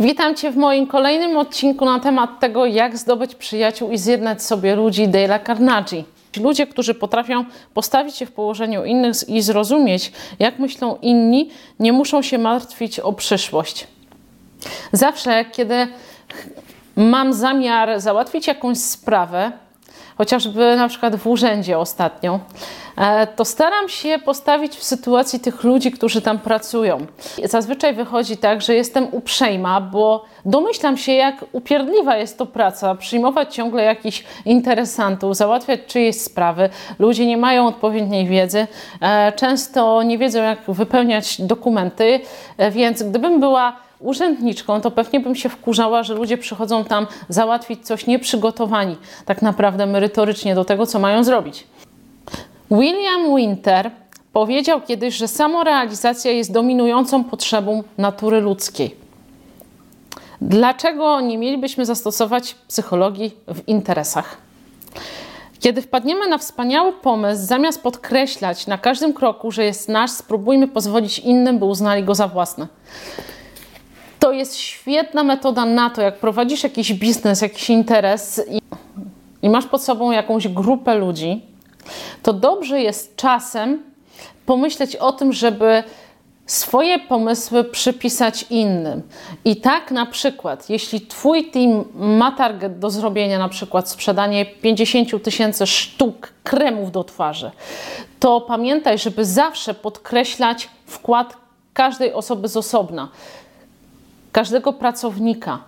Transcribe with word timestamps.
Witam 0.00 0.34
Cię 0.34 0.50
w 0.50 0.56
moim 0.56 0.86
kolejnym 0.86 1.36
odcinku 1.36 1.84
na 1.84 2.00
temat 2.00 2.40
tego, 2.40 2.66
jak 2.66 2.98
zdobyć 2.98 3.34
przyjaciół 3.34 3.90
i 3.90 3.98
zjednać 3.98 4.42
sobie 4.42 4.76
ludzi 4.76 5.08
Dale'a 5.08 5.46
Carnegie. 5.46 6.04
Ludzie, 6.40 6.66
którzy 6.66 6.94
potrafią 6.94 7.44
postawić 7.74 8.16
się 8.16 8.26
w 8.26 8.32
położeniu 8.32 8.84
innych 8.84 9.28
i 9.28 9.42
zrozumieć, 9.42 10.12
jak 10.38 10.58
myślą 10.58 10.98
inni, 11.02 11.50
nie 11.80 11.92
muszą 11.92 12.22
się 12.22 12.38
martwić 12.38 13.00
o 13.00 13.12
przyszłość. 13.12 13.86
Zawsze, 14.92 15.44
kiedy 15.44 15.88
mam 16.96 17.32
zamiar 17.32 18.00
załatwić 18.00 18.46
jakąś 18.46 18.78
sprawę, 18.78 19.52
chociażby 20.18 20.76
na 20.76 20.88
przykład 20.88 21.16
w 21.16 21.26
urzędzie 21.26 21.78
ostatnio, 21.78 22.40
e, 22.96 23.26
to 23.26 23.44
staram 23.44 23.88
się 23.88 24.18
postawić 24.24 24.76
w 24.76 24.84
sytuacji 24.84 25.40
tych 25.40 25.64
ludzi, 25.64 25.90
którzy 25.90 26.22
tam 26.22 26.38
pracują. 26.38 27.06
Zazwyczaj 27.44 27.94
wychodzi 27.94 28.36
tak, 28.36 28.62
że 28.62 28.74
jestem 28.74 29.08
uprzejma, 29.12 29.80
bo 29.80 30.24
domyślam 30.44 30.96
się, 30.96 31.12
jak 31.12 31.44
upierdliwa 31.52 32.16
jest 32.16 32.38
to 32.38 32.46
praca, 32.46 32.94
przyjmować 32.94 33.54
ciągle 33.54 33.82
jakichś 33.82 34.24
interesantów, 34.44 35.36
załatwiać 35.36 35.80
czyjeś 35.86 36.20
sprawy. 36.20 36.68
Ludzie 36.98 37.26
nie 37.26 37.36
mają 37.36 37.66
odpowiedniej 37.66 38.26
wiedzy, 38.26 38.66
e, 39.00 39.32
często 39.32 40.02
nie 40.02 40.18
wiedzą, 40.18 40.42
jak 40.42 40.58
wypełniać 40.68 41.40
dokumenty, 41.40 42.20
e, 42.58 42.70
więc 42.70 43.02
gdybym 43.02 43.40
była 43.40 43.84
urzędniczką, 44.04 44.80
to 44.80 44.90
pewnie 44.90 45.20
bym 45.20 45.34
się 45.34 45.48
wkurzała, 45.48 46.02
że 46.02 46.14
ludzie 46.14 46.38
przychodzą 46.38 46.84
tam 46.84 47.06
załatwić 47.28 47.86
coś 47.86 48.06
nieprzygotowani, 48.06 48.96
tak 49.24 49.42
naprawdę 49.42 49.86
merytorycznie 49.86 50.54
do 50.54 50.64
tego, 50.64 50.86
co 50.86 50.98
mają 50.98 51.24
zrobić. 51.24 51.66
William 52.70 53.36
Winter 53.36 53.90
powiedział 54.32 54.80
kiedyś, 54.80 55.14
że 55.14 55.28
samorealizacja 55.28 56.30
jest 56.30 56.52
dominującą 56.52 57.24
potrzebą 57.24 57.82
natury 57.98 58.40
ludzkiej. 58.40 58.96
Dlaczego 60.40 61.20
nie 61.20 61.38
mielibyśmy 61.38 61.86
zastosować 61.86 62.54
psychologii 62.68 63.34
w 63.48 63.68
interesach? 63.68 64.36
Kiedy 65.60 65.82
wpadniemy 65.82 66.28
na 66.28 66.38
wspaniały 66.38 66.92
pomysł, 66.92 67.46
zamiast 67.46 67.82
podkreślać 67.82 68.66
na 68.66 68.78
każdym 68.78 69.12
kroku, 69.12 69.50
że 69.50 69.64
jest 69.64 69.88
nasz, 69.88 70.10
spróbujmy 70.10 70.68
pozwolić 70.68 71.18
innym, 71.18 71.58
by 71.58 71.64
uznali 71.64 72.04
go 72.04 72.14
za 72.14 72.28
własny. 72.28 72.66
To 74.24 74.32
jest 74.32 74.56
świetna 74.56 75.24
metoda 75.24 75.64
na 75.64 75.90
to, 75.90 76.02
jak 76.02 76.18
prowadzisz 76.18 76.62
jakiś 76.62 76.92
biznes, 76.92 77.42
jakiś 77.42 77.70
interes 77.70 78.42
i, 78.50 78.60
i 79.42 79.50
masz 79.50 79.66
pod 79.66 79.82
sobą 79.82 80.10
jakąś 80.10 80.48
grupę 80.48 80.94
ludzi, 80.94 81.42
to 82.22 82.32
dobrze 82.32 82.80
jest 82.80 83.16
czasem 83.16 83.82
pomyśleć 84.46 84.96
o 84.96 85.12
tym, 85.12 85.32
żeby 85.32 85.82
swoje 86.46 86.98
pomysły 86.98 87.64
przypisać 87.64 88.46
innym. 88.50 89.02
I 89.44 89.56
tak 89.56 89.90
na 89.90 90.06
przykład, 90.06 90.70
jeśli 90.70 91.00
Twój 91.00 91.50
team 91.50 91.84
ma 91.94 92.32
target 92.32 92.78
do 92.78 92.90
zrobienia, 92.90 93.38
na 93.38 93.48
przykład 93.48 93.90
sprzedanie 93.90 94.46
50 94.46 95.22
tysięcy 95.22 95.66
sztuk 95.66 96.32
kremów 96.44 96.92
do 96.92 97.04
twarzy, 97.04 97.50
to 98.20 98.40
pamiętaj, 98.40 98.98
żeby 98.98 99.24
zawsze 99.24 99.74
podkreślać 99.74 100.68
wkład 100.86 101.36
każdej 101.74 102.12
osoby 102.12 102.48
z 102.48 102.56
osobna 102.56 103.08
każdego 104.34 104.72
pracownika. 104.72 105.58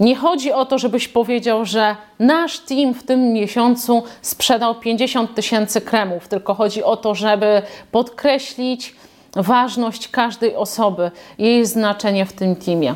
Nie 0.00 0.16
chodzi 0.16 0.52
o 0.52 0.64
to, 0.66 0.78
żebyś 0.78 1.08
powiedział, 1.08 1.64
że 1.64 1.96
nasz 2.18 2.58
team 2.58 2.94
w 2.94 3.02
tym 3.02 3.32
miesiącu 3.32 4.02
sprzedał 4.22 4.74
50 4.74 5.34
tysięcy 5.34 5.80
kremów, 5.80 6.28
tylko 6.28 6.54
chodzi 6.54 6.82
o 6.82 6.96
to, 6.96 7.14
żeby 7.14 7.62
podkreślić 7.90 8.94
ważność 9.36 10.08
każdej 10.08 10.56
osoby, 10.56 11.10
jej 11.38 11.66
znaczenie 11.66 12.26
w 12.26 12.32
tym 12.32 12.56
teamie. 12.56 12.94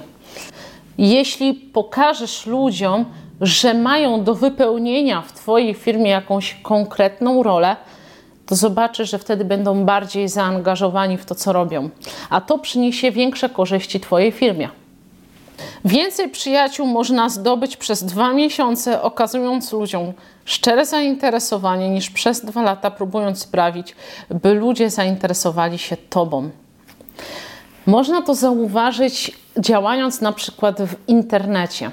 Jeśli 0.98 1.54
pokażesz 1.54 2.46
ludziom, 2.46 3.04
że 3.40 3.74
mają 3.74 4.24
do 4.24 4.34
wypełnienia 4.34 5.22
w 5.22 5.32
Twojej 5.32 5.74
firmie 5.74 6.10
jakąś 6.10 6.54
konkretną 6.54 7.42
rolę, 7.42 7.76
to 8.46 8.56
zobaczysz, 8.56 9.10
że 9.10 9.18
wtedy 9.18 9.44
będą 9.44 9.84
bardziej 9.84 10.28
zaangażowani 10.28 11.16
w 11.18 11.24
to, 11.24 11.34
co 11.34 11.52
robią, 11.52 11.90
a 12.30 12.40
to 12.40 12.58
przyniesie 12.58 13.10
większe 13.10 13.48
korzyści 13.48 14.00
Twojej 14.00 14.32
firmie. 14.32 14.68
Więcej 15.84 16.28
przyjaciół 16.28 16.86
można 16.86 17.28
zdobyć 17.28 17.76
przez 17.76 18.04
dwa 18.04 18.32
miesiące, 18.32 19.02
okazując 19.02 19.72
ludziom 19.72 20.12
szczere 20.44 20.86
zainteresowanie, 20.86 21.90
niż 21.90 22.10
przez 22.10 22.44
dwa 22.44 22.62
lata 22.62 22.90
próbując 22.90 23.38
sprawić, 23.38 23.94
by 24.30 24.54
ludzie 24.54 24.90
zainteresowali 24.90 25.78
się 25.78 25.96
Tobą. 25.96 26.50
Można 27.86 28.22
to 28.22 28.34
zauważyć 28.34 29.32
działając 29.58 30.20
na 30.20 30.32
przykład 30.32 30.82
w 30.82 31.08
internecie. 31.08 31.90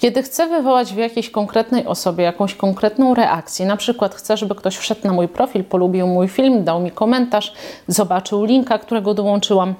Kiedy 0.00 0.22
chcę 0.22 0.46
wywołać 0.46 0.92
w 0.92 0.96
jakiejś 0.96 1.30
konkretnej 1.30 1.86
osobie 1.86 2.24
jakąś 2.24 2.54
konkretną 2.54 3.14
reakcję, 3.14 3.66
na 3.66 3.76
przykład 3.76 4.14
chcę, 4.14 4.36
żeby 4.36 4.54
ktoś 4.54 4.76
wszedł 4.76 5.00
na 5.04 5.12
mój 5.12 5.28
profil, 5.28 5.64
polubił 5.64 6.06
mój 6.06 6.28
film, 6.28 6.64
dał 6.64 6.80
mi 6.80 6.90
komentarz, 6.90 7.52
zobaczył 7.88 8.44
linka, 8.44 8.78
którego 8.78 9.14
dołączyłam 9.14 9.74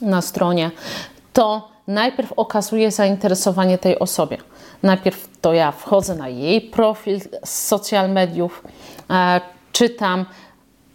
na 0.00 0.22
stronie, 0.22 0.70
to 1.32 1.68
najpierw 1.88 2.32
okazuje 2.32 2.90
zainteresowanie 2.90 3.78
tej 3.78 3.98
osobie. 3.98 4.38
Najpierw 4.82 5.28
to 5.40 5.52
ja 5.52 5.72
wchodzę 5.72 6.14
na 6.14 6.28
jej 6.28 6.60
profil 6.60 7.20
z 7.44 7.66
social 7.66 8.10
mediów, 8.10 8.64
e, 9.10 9.40
czytam, 9.72 10.24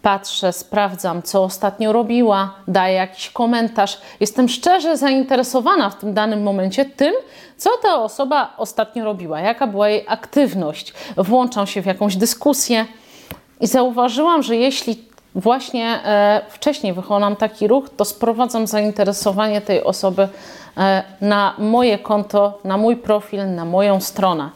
patrzę, 0.01 0.53
sprawdzam, 0.53 1.21
co 1.21 1.43
ostatnio 1.43 1.93
robiła, 1.93 2.55
daję 2.67 2.95
jakiś 2.95 3.29
komentarz. 3.29 3.97
Jestem 4.19 4.49
szczerze 4.49 4.97
zainteresowana 4.97 5.89
w 5.89 5.99
tym 5.99 6.13
danym 6.13 6.43
momencie 6.43 6.85
tym, 6.85 7.13
co 7.57 7.69
ta 7.83 7.95
osoba 7.95 8.53
ostatnio 8.57 9.05
robiła, 9.05 9.39
jaka 9.39 9.67
była 9.67 9.89
jej 9.89 10.05
aktywność. 10.07 10.93
Włączam 11.17 11.67
się 11.67 11.81
w 11.81 11.85
jakąś 11.85 12.15
dyskusję 12.15 12.85
i 13.59 13.67
zauważyłam, 13.67 14.43
że 14.43 14.55
jeśli 14.55 15.12
właśnie 15.35 15.85
e, 15.85 16.41
wcześniej 16.49 16.93
wykonam 16.93 17.35
taki 17.35 17.67
ruch, 17.67 17.89
to 17.97 18.05
sprowadzam 18.05 18.67
zainteresowanie 18.67 19.61
tej 19.61 19.83
osoby 19.83 20.27
e, 20.77 21.03
na 21.21 21.53
moje 21.57 21.99
konto, 21.99 22.59
na 22.63 22.77
mój 22.77 22.97
profil, 22.97 23.55
na 23.55 23.65
moją 23.65 24.01
stronę. 24.01 24.49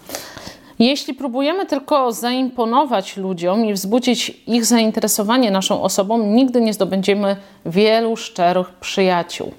Jeśli 0.79 1.13
próbujemy 1.13 1.65
tylko 1.65 2.11
zaimponować 2.11 3.17
ludziom 3.17 3.65
i 3.65 3.73
wzbudzić 3.73 4.29
ich 4.47 4.65
zainteresowanie 4.65 5.51
naszą 5.51 5.81
osobą, 5.81 6.17
nigdy 6.17 6.61
nie 6.61 6.73
zdobędziemy 6.73 7.35
wielu 7.65 8.17
szczerych 8.17 8.69
przyjaciół. 8.69 9.51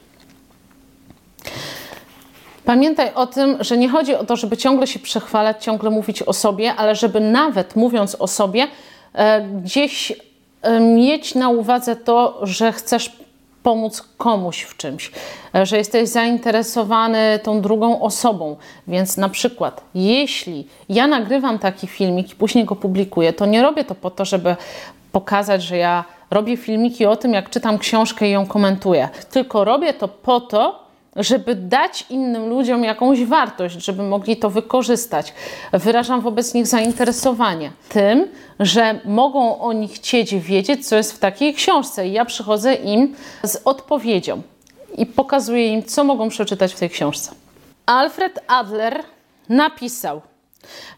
Pamiętaj 2.64 3.14
o 3.14 3.26
tym, 3.26 3.56
że 3.60 3.76
nie 3.76 3.88
chodzi 3.88 4.14
o 4.14 4.24
to, 4.24 4.36
żeby 4.36 4.56
ciągle 4.56 4.86
się 4.86 4.98
przechwalać, 4.98 5.64
ciągle 5.64 5.90
mówić 5.90 6.22
o 6.22 6.32
sobie, 6.32 6.74
ale 6.74 6.94
żeby 6.94 7.20
nawet 7.20 7.76
mówiąc 7.76 8.14
o 8.14 8.26
sobie, 8.26 8.66
e, 9.14 9.42
gdzieś 9.42 10.12
mieć 10.80 11.34
na 11.34 11.48
uwadze 11.48 11.96
to, 11.96 12.38
że 12.42 12.72
chcesz 12.72 13.12
pomóc 13.62 14.02
komuś 14.16 14.62
w 14.62 14.76
czymś, 14.76 15.10
e, 15.54 15.66
że 15.66 15.76
jesteś 15.76 16.08
zainteresowany 16.08 17.40
tą 17.42 17.60
drugą 17.60 18.00
osobą. 18.00 18.56
Więc 18.86 19.16
na 19.16 19.28
przykład, 19.28 19.80
jeśli 19.94 20.66
ja 20.88 21.06
nagrywam 21.06 21.58
taki 21.58 21.86
filmik 21.86 22.32
i 22.32 22.36
później 22.36 22.64
go 22.64 22.76
publikuję, 22.76 23.32
to 23.32 23.46
nie 23.46 23.62
robię 23.62 23.84
to 23.84 23.94
po 23.94 24.10
to, 24.10 24.24
żeby 24.24 24.56
pokazać, 25.12 25.62
że 25.62 25.76
ja 25.76 26.04
robię 26.30 26.56
filmiki 26.56 27.06
o 27.06 27.16
tym, 27.16 27.32
jak 27.32 27.50
czytam 27.50 27.78
książkę 27.78 28.28
i 28.28 28.30
ją 28.30 28.46
komentuję, 28.46 29.08
tylko 29.30 29.64
robię 29.64 29.94
to 29.94 30.08
po 30.08 30.40
to, 30.40 30.87
żeby 31.18 31.54
dać 31.54 32.04
innym 32.10 32.48
ludziom 32.48 32.84
jakąś 32.84 33.24
wartość, 33.24 33.84
żeby 33.84 34.02
mogli 34.02 34.36
to 34.36 34.50
wykorzystać. 34.50 35.32
Wyrażam 35.72 36.20
wobec 36.20 36.54
nich 36.54 36.66
zainteresowanie 36.66 37.72
tym, 37.88 38.28
że 38.60 39.00
mogą 39.04 39.58
oni 39.58 39.88
chcieć 39.88 40.34
wiedzieć, 40.34 40.88
co 40.88 40.96
jest 40.96 41.12
w 41.12 41.18
takiej 41.18 41.54
książce. 41.54 42.08
I 42.08 42.12
ja 42.12 42.24
przychodzę 42.24 42.74
im 42.74 43.14
z 43.42 43.62
odpowiedzią 43.64 44.42
i 44.98 45.06
pokazuję 45.06 45.68
im, 45.68 45.82
co 45.82 46.04
mogą 46.04 46.28
przeczytać 46.28 46.74
w 46.74 46.78
tej 46.78 46.90
książce. 46.90 47.30
Alfred 47.86 48.38
Adler 48.46 49.02
napisał: 49.48 50.20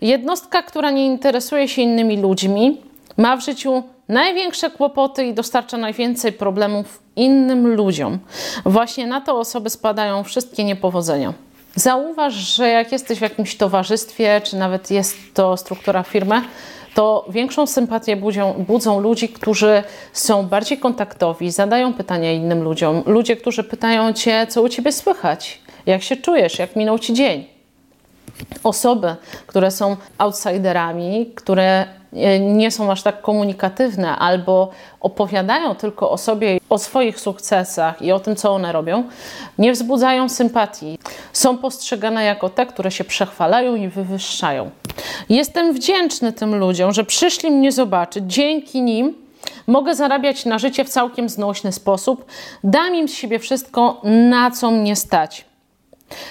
Jednostka, 0.00 0.62
która 0.62 0.90
nie 0.90 1.06
interesuje 1.06 1.68
się 1.68 1.82
innymi 1.82 2.16
ludźmi, 2.16 2.80
ma 3.16 3.36
w 3.36 3.44
życiu 3.44 3.82
największe 4.10 4.70
kłopoty 4.70 5.24
i 5.24 5.34
dostarcza 5.34 5.76
najwięcej 5.76 6.32
problemów 6.32 7.02
innym 7.16 7.66
ludziom. 7.66 8.18
Właśnie 8.64 9.06
na 9.06 9.20
te 9.20 9.32
osoby 9.32 9.70
spadają 9.70 10.24
wszystkie 10.24 10.64
niepowodzenia. 10.64 11.32
Zauważ, 11.74 12.34
że 12.34 12.68
jak 12.68 12.92
jesteś 12.92 13.18
w 13.18 13.22
jakimś 13.22 13.56
towarzystwie, 13.56 14.40
czy 14.44 14.56
nawet 14.56 14.90
jest 14.90 15.16
to 15.34 15.56
struktura 15.56 16.02
firmy, 16.02 16.42
to 16.94 17.26
większą 17.28 17.66
sympatię 17.66 18.16
budzą, 18.16 18.64
budzą 18.68 19.00
ludzi, 19.00 19.28
którzy 19.28 19.82
są 20.12 20.46
bardziej 20.46 20.78
kontaktowi, 20.78 21.50
zadają 21.50 21.94
pytania 21.94 22.32
innym 22.32 22.62
ludziom. 22.62 23.02
Ludzie, 23.06 23.36
którzy 23.36 23.64
pytają 23.64 24.12
cię, 24.12 24.46
co 24.48 24.62
u 24.62 24.68
ciebie 24.68 24.92
słychać, 24.92 25.60
jak 25.86 26.02
się 26.02 26.16
czujesz, 26.16 26.58
jak 26.58 26.76
minął 26.76 26.98
ci 26.98 27.14
dzień. 27.14 27.44
Osoby, 28.64 29.16
które 29.46 29.70
są 29.70 29.96
outsiderami, 30.18 31.32
które 31.34 31.99
nie 32.40 32.70
są 32.70 32.92
aż 32.92 33.02
tak 33.02 33.22
komunikatywne 33.22 34.16
albo 34.16 34.70
opowiadają 35.00 35.74
tylko 35.74 36.10
o 36.10 36.18
sobie, 36.18 36.58
o 36.68 36.78
swoich 36.78 37.20
sukcesach 37.20 38.02
i 38.02 38.12
o 38.12 38.20
tym, 38.20 38.36
co 38.36 38.52
one 38.52 38.72
robią, 38.72 39.04
nie 39.58 39.72
wzbudzają 39.72 40.28
sympatii. 40.28 40.98
Są 41.32 41.58
postrzegane 41.58 42.24
jako 42.24 42.48
te, 42.48 42.66
które 42.66 42.90
się 42.90 43.04
przechwalają 43.04 43.74
i 43.74 43.88
wywyższają. 43.88 44.70
Jestem 45.28 45.74
wdzięczny 45.74 46.32
tym 46.32 46.54
ludziom, 46.54 46.92
że 46.92 47.04
przyszli 47.04 47.50
mnie 47.50 47.72
zobaczyć. 47.72 48.24
Dzięki 48.26 48.82
nim 48.82 49.14
mogę 49.66 49.94
zarabiać 49.94 50.44
na 50.44 50.58
życie 50.58 50.84
w 50.84 50.88
całkiem 50.88 51.28
znośny 51.28 51.72
sposób. 51.72 52.24
Dam 52.64 52.94
im 52.94 53.08
z 53.08 53.14
siebie 53.14 53.38
wszystko, 53.38 54.00
na 54.04 54.50
co 54.50 54.70
mnie 54.70 54.96
stać. 54.96 55.44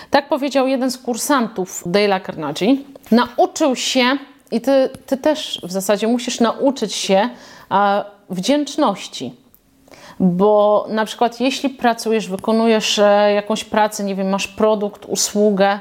Tak 0.10 0.30
powiedział 0.30 0.68
jeden 0.68 0.92
z 0.92 0.98
kursantów 0.98 1.88
Dale'a 1.88 2.25
Carnegie. 2.25 2.75
Nauczył 3.12 3.75
się, 3.75 4.18
i 4.51 4.62
ty, 4.62 4.90
ty 5.06 5.18
też 5.18 5.62
w 5.63 5.72
zasadzie 5.72 6.07
musisz 6.07 6.40
nauczyć 6.40 6.94
się 6.94 7.30
a, 7.69 8.06
wdzięczności. 8.30 9.34
Bo 10.19 10.86
na 10.90 11.06
przykład, 11.06 11.40
jeśli 11.40 11.69
pracujesz, 11.69 12.28
wykonujesz 12.30 13.00
e, 13.00 13.34
jakąś 13.34 13.63
pracę, 13.63 14.04
nie 14.04 14.16
wiem, 14.16 14.30
masz 14.30 14.48
produkt, 14.48 15.06
usługę, 15.06 15.80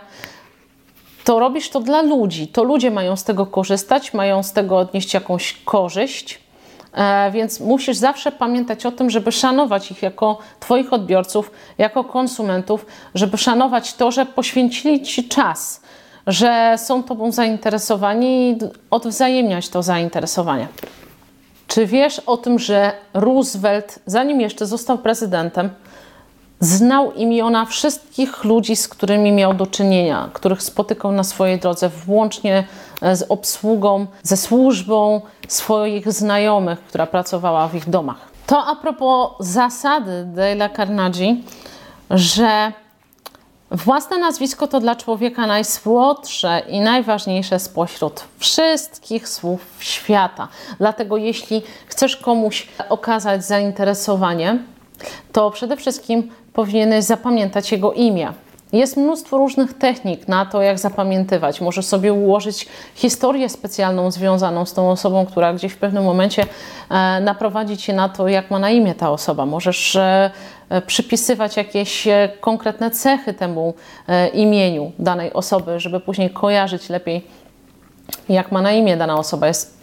to 1.24 1.38
robisz 1.38 1.70
to 1.70 1.80
dla 1.80 2.02
ludzi. 2.02 2.48
To 2.48 2.64
ludzie 2.64 2.90
mają 2.90 3.16
z 3.16 3.24
tego 3.24 3.46
korzystać, 3.46 4.14
mają 4.14 4.42
z 4.42 4.52
tego 4.52 4.78
odnieść 4.78 5.14
jakąś 5.14 5.52
korzyść. 5.64 6.40
E, 6.92 7.30
więc 7.30 7.60
musisz 7.60 7.96
zawsze 7.96 8.32
pamiętać 8.32 8.86
o 8.86 8.92
tym, 8.92 9.10
żeby 9.10 9.32
szanować 9.32 9.90
ich 9.90 10.02
jako 10.02 10.38
Twoich 10.60 10.92
odbiorców, 10.92 11.50
jako 11.78 12.04
konsumentów, 12.04 12.86
żeby 13.14 13.38
szanować 13.38 13.94
to, 13.94 14.10
że 14.10 14.26
poświęcili 14.26 15.02
Ci 15.02 15.28
czas, 15.28 15.80
że 16.28 16.74
są 16.78 17.02
Tobą 17.02 17.32
zainteresowani 17.32 18.50
i 18.50 18.58
odwzajemniać 18.90 19.68
to 19.68 19.82
zainteresowanie. 19.82 20.68
Czy 21.66 21.86
wiesz 21.86 22.18
o 22.18 22.36
tym, 22.36 22.58
że 22.58 22.92
Roosevelt, 23.14 23.98
zanim 24.06 24.40
jeszcze 24.40 24.66
został 24.66 24.98
prezydentem, 24.98 25.70
znał 26.60 27.12
imiona 27.12 27.64
wszystkich 27.64 28.44
ludzi, 28.44 28.76
z 28.76 28.88
którymi 28.88 29.32
miał 29.32 29.54
do 29.54 29.66
czynienia, 29.66 30.28
których 30.32 30.62
spotykał 30.62 31.12
na 31.12 31.24
swojej 31.24 31.58
drodze, 31.58 31.88
włącznie 31.88 32.64
e, 33.02 33.16
z 33.16 33.22
obsługą, 33.28 34.06
ze 34.22 34.36
służbą 34.36 35.20
swoich 35.48 36.12
znajomych, 36.12 36.80
która 36.80 37.06
pracowała 37.06 37.68
w 37.68 37.74
ich 37.74 37.90
domach. 37.90 38.28
To 38.46 38.66
a 38.66 38.76
propos 38.76 39.30
zasady 39.40 40.26
Dale'a 40.34 40.76
Carnegie, 40.76 41.36
że 42.10 42.72
własne 43.70 44.18
nazwisko 44.18 44.66
to 44.66 44.80
dla 44.80 44.96
człowieka 44.96 45.46
najsłodsze 45.46 46.62
i 46.68 46.80
najważniejsze 46.80 47.58
spośród 47.58 48.24
wszystkich 48.38 49.28
słów 49.28 49.66
świata. 49.80 50.48
Dlatego 50.78 51.16
jeśli 51.16 51.62
chcesz 51.86 52.16
komuś 52.16 52.68
okazać 52.88 53.44
zainteresowanie, 53.44 54.58
to 55.32 55.50
przede 55.50 55.76
wszystkim 55.76 56.30
powinieneś 56.52 57.04
zapamiętać 57.04 57.72
jego 57.72 57.92
imię. 57.92 58.32
Jest 58.72 58.96
mnóstwo 58.96 59.38
różnych 59.38 59.78
technik 59.78 60.28
na 60.28 60.46
to, 60.46 60.62
jak 60.62 60.78
zapamiętywać. 60.78 61.60
Możesz 61.60 61.86
sobie 61.86 62.12
ułożyć 62.12 62.68
historię 62.94 63.48
specjalną 63.48 64.10
związaną 64.10 64.66
z 64.66 64.74
tą 64.74 64.90
osobą, 64.90 65.26
która 65.26 65.52
gdzieś 65.52 65.72
w 65.72 65.76
pewnym 65.76 66.04
momencie 66.04 66.46
e, 66.90 67.20
naprowadzi 67.20 67.76
cię 67.76 67.92
na 67.92 68.08
to, 68.08 68.28
jak 68.28 68.50
ma 68.50 68.58
na 68.58 68.70
imię 68.70 68.94
ta 68.94 69.10
osoba. 69.10 69.46
Możesz 69.46 69.96
e, 69.96 70.30
przypisywać 70.86 71.56
jakieś 71.56 72.06
e, 72.06 72.28
konkretne 72.40 72.90
cechy 72.90 73.34
temu 73.34 73.74
e, 74.08 74.28
imieniu 74.28 74.92
danej 74.98 75.32
osoby, 75.32 75.80
żeby 75.80 76.00
później 76.00 76.30
kojarzyć 76.30 76.88
lepiej, 76.88 77.26
jak 78.28 78.52
ma 78.52 78.62
na 78.62 78.72
imię 78.72 78.96
dana 78.96 79.16
osoba. 79.16 79.46
Jest 79.46 79.78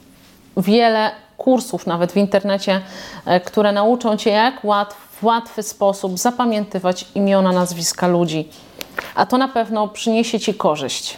wiele 0.57 1.11
kursów, 1.37 1.87
nawet 1.87 2.11
w 2.11 2.17
internecie, 2.17 2.81
e, 3.25 3.39
które 3.39 3.71
nauczą 3.71 4.17
cię, 4.17 4.29
jak 4.29 4.65
łatwo 4.65 5.05
w 5.21 5.23
łatwy 5.23 5.63
sposób 5.63 6.19
zapamiętywać 6.19 7.05
imiona, 7.15 7.51
nazwiska 7.51 8.07
ludzi, 8.07 8.49
a 9.15 9.25
to 9.25 9.37
na 9.37 9.47
pewno 9.47 9.87
przyniesie 9.87 10.39
Ci 10.39 10.53
korzyść. 10.53 11.17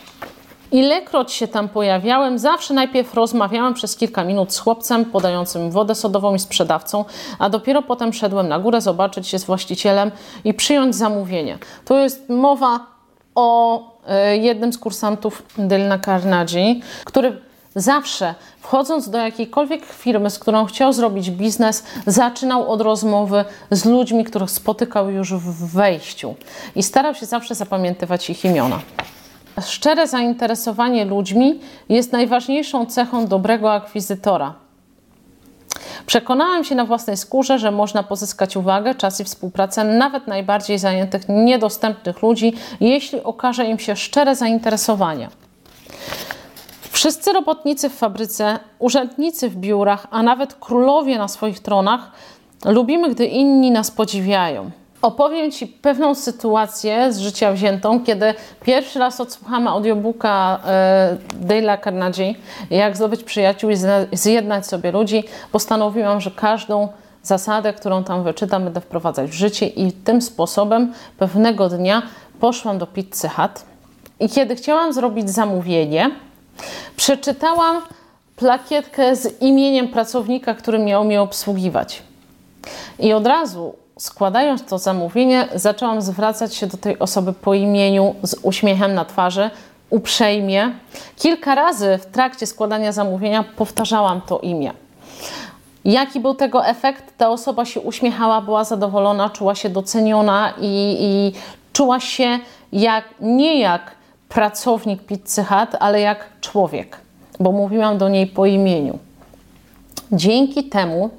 Ilekroć 0.71 1.31
się 1.31 1.47
tam 1.47 1.69
pojawiałem, 1.69 2.39
zawsze 2.39 2.73
najpierw 2.73 3.13
rozmawiałem 3.13 3.73
przez 3.73 3.95
kilka 3.95 4.23
minut 4.23 4.53
z 4.53 4.59
chłopcem 4.59 5.05
podającym 5.05 5.71
wodę 5.71 5.95
sodową 5.95 6.35
i 6.35 6.39
sprzedawcą, 6.39 7.05
a 7.39 7.49
dopiero 7.49 7.81
potem 7.81 8.13
szedłem 8.13 8.47
na 8.47 8.59
górę 8.59 8.81
zobaczyć 8.81 9.27
się 9.27 9.39
z 9.39 9.43
właścicielem 9.43 10.11
i 10.43 10.53
przyjąć 10.53 10.95
zamówienie. 10.95 11.57
To 11.85 11.97
jest 11.97 12.29
mowa 12.29 12.79
o 13.35 13.79
e, 14.07 14.37
jednym 14.37 14.73
z 14.73 14.77
kursantów 14.77 15.43
Dylna 15.57 15.99
Carnegie, 15.99 16.75
który 17.05 17.41
zawsze 17.75 18.35
wchodząc 18.59 19.09
do 19.09 19.17
jakiejkolwiek 19.17 19.85
firmy, 19.85 20.29
z 20.29 20.39
którą 20.39 20.65
chciał 20.65 20.93
zrobić 20.93 21.31
biznes, 21.31 21.83
zaczynał 22.07 22.71
od 22.71 22.81
rozmowy 22.81 23.45
z 23.71 23.85
ludźmi, 23.85 24.23
których 24.23 24.51
spotykał 24.51 25.09
już 25.09 25.33
w 25.33 25.73
wejściu 25.73 26.35
i 26.75 26.83
starał 26.83 27.15
się 27.15 27.25
zawsze 27.25 27.55
zapamiętywać 27.55 28.29
ich 28.29 28.45
imiona. 28.45 28.79
Szczere 29.65 30.07
zainteresowanie 30.07 31.05
ludźmi 31.05 31.59
jest 31.89 32.11
najważniejszą 32.11 32.85
cechą 32.85 33.27
dobrego 33.27 33.73
akwizytora. 33.73 34.53
Przekonałem 36.05 36.63
się 36.63 36.75
na 36.75 36.85
własnej 36.85 37.17
skórze, 37.17 37.59
że 37.59 37.71
można 37.71 38.03
pozyskać 38.03 38.57
uwagę, 38.57 38.95
czas 38.95 39.19
i 39.19 39.23
współpracę 39.23 39.83
nawet 39.83 40.27
najbardziej 40.27 40.79
zajętych, 40.79 41.21
niedostępnych 41.29 42.21
ludzi, 42.21 42.53
jeśli 42.79 43.23
okaże 43.23 43.65
im 43.65 43.79
się 43.79 43.95
szczere 43.95 44.35
zainteresowanie. 44.35 45.29
Wszyscy 46.91 47.33
robotnicy 47.33 47.89
w 47.89 47.93
fabryce, 47.93 48.59
urzędnicy 48.79 49.49
w 49.49 49.55
biurach, 49.55 50.07
a 50.11 50.23
nawet 50.23 50.53
królowie 50.53 51.17
na 51.17 51.27
swoich 51.27 51.59
tronach 51.59 52.11
lubimy, 52.65 53.09
gdy 53.09 53.25
inni 53.25 53.71
nas 53.71 53.91
podziwiają. 53.91 54.71
Opowiem 55.07 55.51
Ci 55.51 55.67
pewną 55.67 56.15
sytuację 56.15 57.13
z 57.13 57.19
życia 57.19 57.51
wziętą, 57.51 58.03
kiedy 58.03 58.33
pierwszy 58.63 58.99
raz 58.99 59.21
odsłuchamy 59.21 59.69
audiobooka 59.69 60.59
e, 60.65 61.17
Dale'a 61.45 61.83
Carnegie, 61.83 62.35
jak 62.69 62.95
zdobyć 62.97 63.23
przyjaciół 63.23 63.69
i 63.69 63.75
zjednać 64.13 64.67
sobie 64.67 64.91
ludzi. 64.91 65.23
Postanowiłam, 65.51 66.21
że 66.21 66.31
każdą 66.31 66.87
zasadę, 67.23 67.73
którą 67.73 68.03
tam 68.03 68.23
wyczytam, 68.23 68.63
będę 68.63 68.81
wprowadzać 68.81 69.29
w 69.29 69.33
życie 69.33 69.67
i 69.67 69.91
tym 69.91 70.21
sposobem 70.21 70.93
pewnego 71.17 71.69
dnia 71.69 72.01
poszłam 72.39 72.77
do 72.77 72.87
Pizzy 72.87 73.29
Hut 73.29 73.51
i 74.19 74.29
kiedy 74.29 74.55
chciałam 74.55 74.93
zrobić 74.93 75.29
zamówienie, 75.29 76.11
Przeczytałam 76.95 77.81
plakietkę 78.35 79.15
z 79.15 79.41
imieniem 79.41 79.87
pracownika, 79.87 80.53
który 80.53 80.79
miał 80.79 81.05
mnie 81.05 81.21
obsługiwać. 81.21 82.03
I 82.99 83.13
od 83.13 83.27
razu, 83.27 83.73
składając 83.97 84.65
to 84.65 84.77
zamówienie, 84.77 85.47
zaczęłam 85.55 86.01
zwracać 86.01 86.55
się 86.55 86.67
do 86.67 86.77
tej 86.77 86.99
osoby 86.99 87.33
po 87.33 87.53
imieniu 87.53 88.15
z 88.23 88.35
uśmiechem 88.43 88.93
na 88.93 89.05
twarzy, 89.05 89.49
uprzejmie. 89.89 90.71
Kilka 91.15 91.55
razy 91.55 91.99
w 92.01 92.05
trakcie 92.05 92.47
składania 92.47 92.91
zamówienia 92.91 93.43
powtarzałam 93.43 94.21
to 94.21 94.39
imię. 94.39 94.71
Jaki 95.85 96.19
był 96.19 96.35
tego 96.35 96.65
efekt? 96.65 97.17
Ta 97.17 97.29
osoba 97.29 97.65
się 97.65 97.79
uśmiechała, 97.79 98.41
była 98.41 98.63
zadowolona, 98.63 99.29
czuła 99.29 99.55
się 99.55 99.69
doceniona 99.69 100.53
i, 100.61 100.97
i 100.99 101.33
czuła 101.73 101.99
się 101.99 102.39
jak, 102.71 103.03
nie 103.21 103.59
jak 103.59 103.91
pracownik 104.29 105.03
Pizzy 105.03 105.43
Hut, 105.43 105.69
ale 105.79 106.01
jak 106.01 106.25
człowiek, 106.41 106.97
bo 107.39 107.51
mówiłam 107.51 107.97
do 107.97 108.09
niej 108.09 108.27
po 108.27 108.45
imieniu. 108.45 108.99
Dzięki 110.11 110.63
temu 110.63 111.09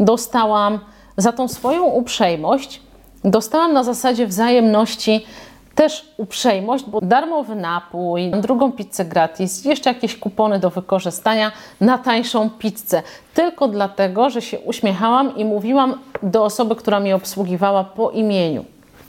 dostałam 0.00 0.78
za 1.18 1.32
tą 1.32 1.48
swoją 1.48 1.84
uprzejmość, 1.84 2.80
dostałam 3.24 3.72
na 3.72 3.84
zasadzie 3.84 4.26
wzajemności 4.26 5.26
też 5.74 6.14
uprzejmość, 6.16 6.84
bo 6.84 7.00
darmowy 7.00 7.54
napój, 7.54 8.30
drugą 8.30 8.72
pizzę 8.72 9.04
gratis, 9.04 9.64
jeszcze 9.64 9.90
jakieś 9.90 10.16
kupony 10.16 10.58
do 10.58 10.70
wykorzystania 10.70 11.52
na 11.80 11.98
tańszą 11.98 12.50
pizzę. 12.50 13.02
Tylko 13.34 13.68
dlatego, 13.68 14.30
że 14.30 14.42
się 14.42 14.60
uśmiechałam 14.60 15.36
i 15.36 15.44
mówiłam 15.44 15.98
do 16.22 16.44
osoby, 16.44 16.76
która 16.76 17.00
mnie 17.00 17.16
obsługiwała 17.16 17.84
po 17.84 18.10
imieniu. 18.10 18.64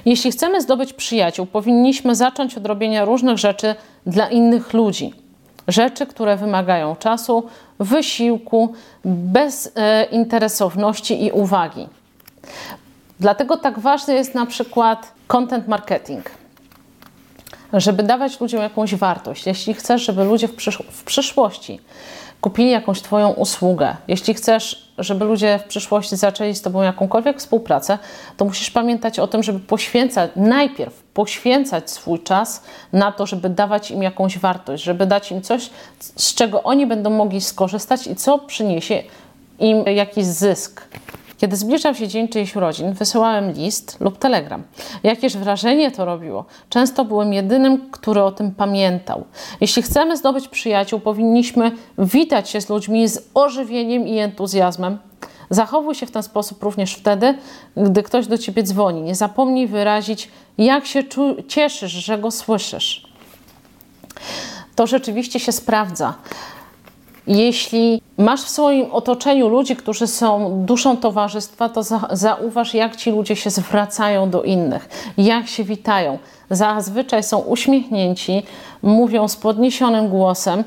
Jeśli 0.05 0.31
chcemy 0.31 0.61
zdobyć 0.61 0.93
przyjaciół, 0.93 1.45
powinniśmy 1.45 2.15
zacząć 2.15 2.57
od 2.57 2.65
robienia 2.65 3.05
różnych 3.05 3.37
rzeczy 3.37 3.75
dla 4.05 4.29
innych 4.29 4.73
ludzi. 4.73 5.13
Rzeczy, 5.67 6.05
które 6.05 6.37
wymagają 6.37 6.95
czasu, 6.95 7.43
wysiłku, 7.79 8.73
bezinteresowności 9.05 11.25
i 11.25 11.31
uwagi. 11.31 11.87
Dlatego 13.19 13.57
tak 13.57 13.79
ważny 13.79 14.13
jest 14.13 14.35
na 14.35 14.45
przykład 14.45 15.11
content 15.27 15.67
marketing 15.67 16.31
żeby 17.73 18.03
dawać 18.03 18.39
ludziom 18.39 18.61
jakąś 18.61 18.95
wartość. 18.95 19.45
Jeśli 19.45 19.73
chcesz, 19.73 20.01
żeby 20.01 20.23
ludzie 20.23 20.47
w, 20.47 20.55
przysz 20.55 20.83
w, 20.91 21.03
przyszłości 21.03 21.79
kupili 22.41 22.71
jakąś 22.71 23.01
Twoją 23.01 23.29
usługę, 23.29 23.95
jeśli 24.07 24.33
chcesz, 24.33 24.91
żeby 24.97 25.25
ludzie 25.25 25.59
w 25.59 25.63
przyszłości 25.63 26.15
zaczęli 26.15 26.55
z 26.55 26.61
Tobą 26.61 26.81
jakąkolwiek 26.81 27.39
współpracę, 27.39 27.97
to 28.37 28.45
musisz 28.45 28.71
pamiętać 28.71 29.19
o 29.19 29.27
tym, 29.27 29.43
żeby 29.43 29.59
poświęcać 29.59 30.31
najpierw 30.35 31.03
poświęcać 31.13 31.91
swój 31.91 32.19
czas 32.19 32.63
na 32.93 33.11
to, 33.11 33.25
żeby 33.25 33.49
dawać 33.49 33.91
im 33.91 34.03
jakąś 34.03 34.37
wartość, 34.37 34.83
żeby 34.83 35.05
dać 35.05 35.31
im 35.31 35.41
coś, 35.41 35.69
z 35.99 36.33
czego 36.35 36.63
oni 36.63 36.87
będą 36.87 37.09
mogli 37.09 37.41
skorzystać 37.41 38.07
i 38.07 38.15
co 38.15 38.39
przyniesie 38.39 39.03
im 39.59 39.85
jakiś 39.85 40.25
zysk. 40.25 40.81
Kiedy 41.39 41.55
zbliżał 41.55 41.95
się 41.95 42.07
dzień 42.07 42.27
czyichś 42.27 42.55
urodzin, 42.55 42.93
wysyłałem 42.93 43.51
list 43.51 43.97
lub 43.99 44.17
telegram. 44.17 44.63
Jakież 45.03 45.37
wrażenie 45.37 45.91
to 45.91 46.05
robiło. 46.05 46.45
Często 46.69 47.05
byłem 47.05 47.33
jedynym, 47.33 47.91
który 47.91 48.23
o 48.23 48.31
tym 48.31 48.51
pamiętał. 48.51 49.25
Jeśli 49.61 49.81
chcemy 49.81 50.17
zdobyć 50.17 50.47
przyjaciół, 50.47 50.99
powinniśmy 50.99 51.71
witać 51.97 52.49
się 52.49 52.61
z 52.61 52.69
ludźmi 52.69 53.07
z 53.07 53.29
ożywieniem 53.33 54.07
i 54.07 54.17
entuzjazmem. 54.17 54.97
Zachowuj 55.49 55.95
się 55.95 56.05
w 56.05 56.11
ten 56.11 56.23
sposób 56.23 56.63
również 56.63 56.93
wtedy, 56.93 57.37
gdy 57.77 58.03
ktoś 58.03 58.27
do 58.27 58.37
ciebie 58.37 58.63
dzwoni. 58.63 59.01
Nie 59.01 59.15
zapomnij 59.15 59.67
wyrazić, 59.67 60.29
jak 60.57 60.85
się 60.85 61.03
cieszysz, 61.47 61.91
że 61.91 62.17
go 62.17 62.31
słyszysz. 62.31 63.07
To 64.75 64.87
rzeczywiście 64.87 65.39
się 65.39 65.51
sprawdza. 65.51 66.13
Jeśli 67.29 68.01
masz 68.17 68.41
w 68.41 68.49
swoim 68.49 68.91
otoczeniu 68.91 69.49
ludzi, 69.49 69.75
którzy 69.75 70.07
są 70.07 70.61
duszą 70.65 70.97
towarzystwa, 70.97 71.69
to 71.69 71.83
za, 71.83 72.07
zauważ, 72.11 72.73
jak 72.73 72.95
ci 72.95 73.11
ludzie 73.11 73.35
się 73.35 73.49
zwracają 73.49 74.29
do 74.29 74.43
innych, 74.43 74.89
jak 75.17 75.47
się 75.47 75.63
witają. 75.63 76.17
Zazwyczaj 76.49 77.23
są 77.23 77.39
uśmiechnięci, 77.39 78.43
mówią 78.81 79.27
z 79.27 79.35
podniesionym 79.35 80.07
głosem, 80.07 80.63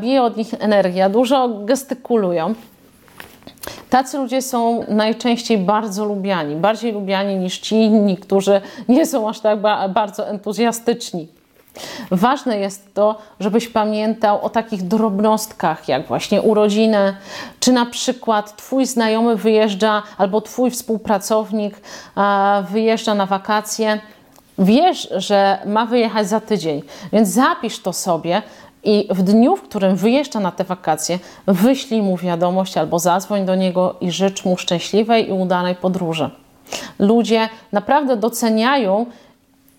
bije 0.00 0.22
od 0.22 0.36
nich 0.36 0.54
energia, 0.58 1.08
dużo 1.08 1.48
gestykulują. 1.48 2.54
Tacy 3.90 4.18
ludzie 4.18 4.42
są 4.42 4.84
najczęściej 4.88 5.58
bardzo 5.58 6.04
lubiani, 6.04 6.56
bardziej 6.56 6.92
lubiani 6.92 7.36
niż 7.36 7.58
ci 7.58 7.76
inni, 7.76 8.16
którzy 8.16 8.60
nie 8.88 9.06
są 9.06 9.28
aż 9.28 9.40
tak 9.40 9.60
bardzo 9.88 10.28
entuzjastyczni. 10.28 11.28
Ważne 12.10 12.58
jest 12.58 12.94
to, 12.94 13.18
żebyś 13.40 13.68
pamiętał 13.68 14.44
o 14.44 14.50
takich 14.50 14.82
drobnostkach, 14.82 15.88
jak 15.88 16.06
właśnie 16.06 16.42
urodziny, 16.42 17.16
czy 17.60 17.72
na 17.72 17.86
przykład 17.86 18.56
Twój 18.56 18.86
znajomy 18.86 19.36
wyjeżdża 19.36 20.02
albo 20.18 20.40
Twój 20.40 20.70
współpracownik 20.70 21.80
wyjeżdża 22.70 23.14
na 23.14 23.26
wakacje. 23.26 24.00
Wiesz, 24.58 25.08
że 25.16 25.58
ma 25.66 25.86
wyjechać 25.86 26.28
za 26.28 26.40
tydzień, 26.40 26.82
więc 27.12 27.28
zapisz 27.28 27.82
to 27.82 27.92
sobie 27.92 28.42
i 28.84 29.08
w 29.10 29.22
dniu, 29.22 29.56
w 29.56 29.62
którym 29.62 29.96
wyjeżdża 29.96 30.40
na 30.40 30.52
te 30.52 30.64
wakacje, 30.64 31.18
wyślij 31.46 32.02
mu 32.02 32.16
wiadomość 32.16 32.76
albo 32.76 32.98
zadzwoń 32.98 33.44
do 33.44 33.54
niego 33.54 33.94
i 34.00 34.10
życz 34.10 34.44
mu 34.44 34.56
szczęśliwej 34.56 35.28
i 35.28 35.32
udanej 35.32 35.74
podróży. 35.74 36.30
Ludzie 36.98 37.48
naprawdę 37.72 38.16
doceniają 38.16 39.06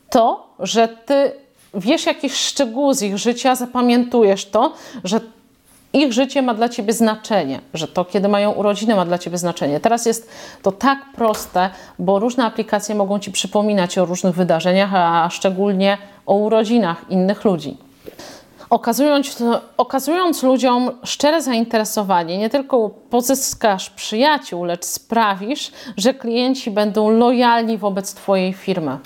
to, 0.09 0.47
że 0.59 0.87
ty 0.87 1.31
wiesz 1.75 2.05
jakiś 2.05 2.33
szczegół 2.33 2.93
z 2.93 3.01
ich 3.01 3.17
życia, 3.17 3.55
zapamiętujesz 3.55 4.45
to, 4.45 4.73
że 5.03 5.19
ich 5.93 6.13
życie 6.13 6.41
ma 6.41 6.53
dla 6.53 6.69
ciebie 6.69 6.93
znaczenie, 6.93 7.59
że 7.73 7.87
to, 7.87 8.05
kiedy 8.05 8.27
mają 8.27 8.51
urodziny, 8.51 8.95
ma 8.95 9.05
dla 9.05 9.17
ciebie 9.17 9.37
znaczenie. 9.37 9.79
Teraz 9.79 10.05
jest 10.05 10.29
to 10.61 10.71
tak 10.71 10.99
proste, 11.15 11.69
bo 11.99 12.19
różne 12.19 12.45
aplikacje 12.45 12.95
mogą 12.95 13.19
ci 13.19 13.31
przypominać 13.31 13.97
o 13.97 14.05
różnych 14.05 14.35
wydarzeniach, 14.35 14.89
a 14.93 15.29
szczególnie 15.29 15.97
o 16.25 16.35
urodzinach 16.35 17.05
innych 17.09 17.45
ludzi. 17.45 17.77
Okazując, 18.69 19.43
okazując 19.77 20.43
ludziom 20.43 20.91
szczere 21.03 21.41
zainteresowanie, 21.41 22.37
nie 22.37 22.49
tylko 22.49 22.89
pozyskasz 22.89 23.89
przyjaciół, 23.89 24.63
lecz 24.63 24.85
sprawisz, 24.85 25.71
że 25.97 26.13
klienci 26.13 26.71
będą 26.71 27.09
lojalni 27.09 27.77
wobec 27.77 28.13
Twojej 28.13 28.53
firmy. 28.53 28.97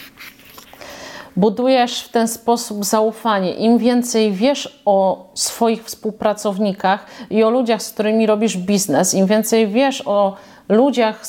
Budujesz 1.35 2.01
w 2.01 2.09
ten 2.09 2.27
sposób 2.27 2.85
zaufanie. 2.85 3.53
Im 3.53 3.77
więcej 3.77 4.31
wiesz 4.31 4.81
o 4.85 5.29
swoich 5.33 5.83
współpracownikach 5.83 7.05
i 7.29 7.43
o 7.43 7.49
ludziach, 7.49 7.83
z 7.83 7.93
którymi 7.93 8.25
robisz 8.25 8.57
biznes, 8.57 9.13
im 9.13 9.25
więcej 9.25 9.67
wiesz 9.67 10.03
o 10.05 10.35
ludziach, 10.69 11.23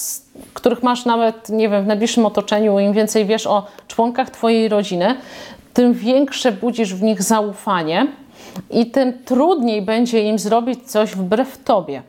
których 0.54 0.82
masz 0.82 1.04
nawet, 1.04 1.48
nie 1.48 1.68
wiem, 1.68 1.84
w 1.84 1.86
najbliższym 1.86 2.26
otoczeniu, 2.26 2.78
im 2.78 2.92
więcej 2.92 3.26
wiesz 3.26 3.46
o 3.46 3.66
członkach 3.88 4.30
Twojej 4.30 4.68
rodziny, 4.68 5.14
tym 5.74 5.92
większe 5.92 6.52
budzisz 6.52 6.94
w 6.94 7.02
nich 7.02 7.22
zaufanie 7.22 8.06
i 8.70 8.90
tym 8.90 9.24
trudniej 9.24 9.82
będzie 9.82 10.28
im 10.28 10.38
zrobić 10.38 10.90
coś 10.90 11.10
wbrew 11.10 11.64
Tobie. 11.64 12.02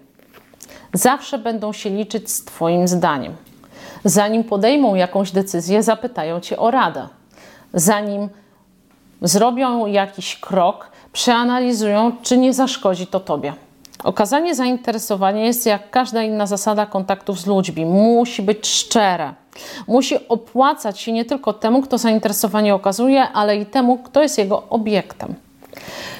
Zawsze 0.93 1.37
będą 1.37 1.73
się 1.73 1.89
liczyć 1.89 2.31
z 2.31 2.45
Twoim 2.45 2.87
zdaniem. 2.87 3.33
Zanim 4.05 4.43
podejmą 4.43 4.95
jakąś 4.95 5.31
decyzję, 5.31 5.83
zapytają 5.83 6.39
Cię 6.39 6.57
o 6.57 6.71
radę 6.71 7.07
zanim 7.73 8.29
zrobią 9.21 9.85
jakiś 9.85 10.35
krok, 10.35 10.91
przeanalizują, 11.13 12.11
czy 12.21 12.37
nie 12.37 12.53
zaszkodzi 12.53 13.07
to 13.07 13.19
Tobie. 13.19 13.53
Okazanie 14.03 14.55
zainteresowania 14.55 15.45
jest 15.45 15.65
jak 15.65 15.89
każda 15.89 16.23
inna 16.23 16.47
zasada 16.47 16.85
kontaktów 16.85 17.39
z 17.39 17.45
ludźmi. 17.45 17.85
Musi 17.85 18.41
być 18.41 18.67
szczere. 18.67 19.33
Musi 19.87 20.27
opłacać 20.27 20.99
się 20.99 21.11
nie 21.11 21.25
tylko 21.25 21.53
temu, 21.53 21.81
kto 21.81 21.97
zainteresowanie 21.97 22.75
okazuje, 22.75 23.27
ale 23.29 23.57
i 23.57 23.65
temu, 23.65 23.97
kto 23.97 24.21
jest 24.21 24.37
jego 24.37 24.63
obiektem. 24.69 25.35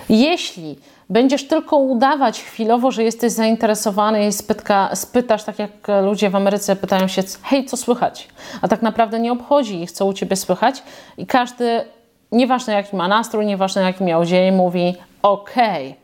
Jeśli 0.10 0.78
będziesz 1.12 1.48
tylko 1.48 1.78
udawać 1.78 2.44
chwilowo, 2.44 2.92
że 2.92 3.04
jesteś 3.04 3.32
zainteresowany 3.32 4.28
i 4.28 4.32
spytka, 4.32 4.96
spytasz, 4.96 5.44
tak 5.44 5.60
jak 5.60 5.72
ludzie 6.04 6.30
w 6.30 6.36
Ameryce 6.36 6.76
pytają 6.76 7.08
się, 7.08 7.24
hej, 7.44 7.66
co 7.66 7.78
słychać? 7.78 8.28
A 8.62 8.68
tak 8.68 8.82
naprawdę 8.82 9.20
nie 9.20 9.32
obchodzi 9.32 9.82
ich, 9.82 9.92
co 9.92 10.06
u 10.06 10.14
ciebie 10.14 10.36
słychać 10.36 10.84
i 11.18 11.26
każdy, 11.26 11.86
nieważne 12.32 12.74
jaki 12.74 12.96
ma 12.96 13.08
nastrój, 13.08 13.46
nieważne 13.46 13.82
jaki 13.82 14.04
miał 14.04 14.26
dzień, 14.26 14.56
mówi 14.56 14.96
okej. 15.22 15.88
Okay. 15.88 16.02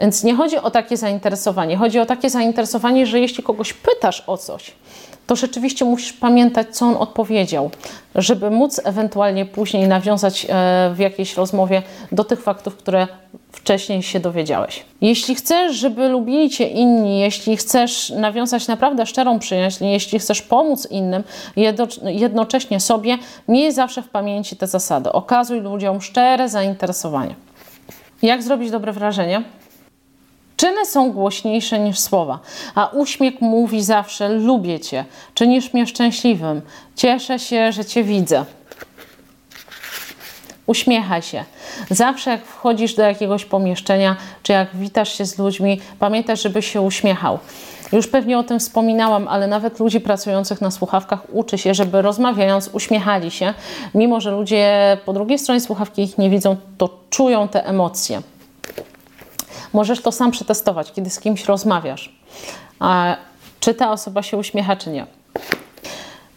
Więc 0.00 0.24
nie 0.24 0.34
chodzi 0.34 0.56
o 0.56 0.70
takie 0.70 0.96
zainteresowanie. 0.96 1.76
Chodzi 1.76 1.98
o 1.98 2.06
takie 2.06 2.30
zainteresowanie, 2.30 3.06
że 3.06 3.20
jeśli 3.20 3.44
kogoś 3.44 3.72
pytasz 3.72 4.24
o 4.26 4.36
coś, 4.36 4.72
to 5.26 5.36
rzeczywiście 5.36 5.84
musisz 5.84 6.12
pamiętać, 6.12 6.76
co 6.76 6.86
on 6.86 6.96
odpowiedział, 6.96 7.70
żeby 8.14 8.50
móc 8.50 8.80
ewentualnie 8.84 9.46
później 9.46 9.88
nawiązać 9.88 10.46
e, 10.48 10.48
w 10.94 10.98
jakiejś 10.98 11.36
rozmowie 11.36 11.82
do 12.12 12.24
tych 12.24 12.42
faktów, 12.42 12.76
które 12.76 13.06
wcześniej 13.52 14.02
się 14.02 14.20
dowiedziałeś. 14.20 14.84
Jeśli 15.00 15.34
chcesz, 15.34 15.76
żeby 15.76 16.08
lubili 16.08 16.50
Cię 16.50 16.68
inni, 16.68 17.20
jeśli 17.20 17.56
chcesz 17.56 18.10
nawiązać 18.10 18.68
naprawdę 18.68 19.06
szczerą 19.06 19.38
przyjaźń, 19.38 19.84
jeśli 19.84 20.18
chcesz 20.18 20.42
pomóc 20.42 20.88
innym, 20.90 21.24
jednocześnie 22.04 22.80
sobie, 22.80 23.18
miej 23.48 23.72
zawsze 23.72 24.02
w 24.02 24.08
pamięci 24.08 24.56
te 24.56 24.66
zasady. 24.66 25.12
Okazuj 25.12 25.60
ludziom 25.60 26.02
szczere 26.02 26.48
zainteresowanie. 26.48 27.34
Jak 28.22 28.42
zrobić 28.42 28.70
dobre 28.70 28.92
wrażenie? 28.92 29.42
Czyny 30.62 30.86
są 30.86 31.12
głośniejsze 31.12 31.78
niż 31.78 31.98
słowa, 31.98 32.38
a 32.74 32.86
uśmiech 32.86 33.40
mówi 33.40 33.82
zawsze: 33.82 34.28
Lubię 34.28 34.80
cię, 34.80 35.04
czynisz 35.34 35.72
mnie 35.72 35.86
szczęśliwym, 35.86 36.62
cieszę 36.96 37.38
się, 37.38 37.72
że 37.72 37.84
cię 37.84 38.04
widzę. 38.04 38.44
Uśmiechaj 40.66 41.22
się. 41.22 41.44
Zawsze 41.90 42.30
jak 42.30 42.44
wchodzisz 42.44 42.94
do 42.94 43.02
jakiegoś 43.02 43.44
pomieszczenia, 43.44 44.16
czy 44.42 44.52
jak 44.52 44.76
witasz 44.76 45.18
się 45.18 45.26
z 45.26 45.38
ludźmi, 45.38 45.80
pamiętaj, 45.98 46.36
żeby 46.36 46.62
się 46.62 46.80
uśmiechał. 46.80 47.38
Już 47.92 48.08
pewnie 48.08 48.38
o 48.38 48.42
tym 48.42 48.60
wspominałam, 48.60 49.28
ale 49.28 49.46
nawet 49.46 49.80
ludzi 49.80 50.00
pracujących 50.00 50.60
na 50.60 50.70
słuchawkach 50.70 51.26
uczy 51.32 51.58
się, 51.58 51.74
żeby 51.74 52.02
rozmawiając 52.02 52.70
uśmiechali 52.72 53.30
się, 53.30 53.54
mimo 53.94 54.20
że 54.20 54.30
ludzie 54.30 54.96
po 55.04 55.12
drugiej 55.12 55.38
stronie 55.38 55.60
słuchawki 55.60 56.02
ich 56.02 56.18
nie 56.18 56.30
widzą, 56.30 56.56
to 56.78 56.88
czują 57.10 57.48
te 57.48 57.66
emocje. 57.66 58.22
Możesz 59.72 60.00
to 60.00 60.12
sam 60.12 60.30
przetestować, 60.30 60.92
kiedy 60.92 61.10
z 61.10 61.20
kimś 61.20 61.44
rozmawiasz. 61.44 62.12
Czy 63.60 63.74
ta 63.74 63.92
osoba 63.92 64.22
się 64.22 64.36
uśmiecha, 64.36 64.76
czy 64.76 64.90
nie. 64.90 65.06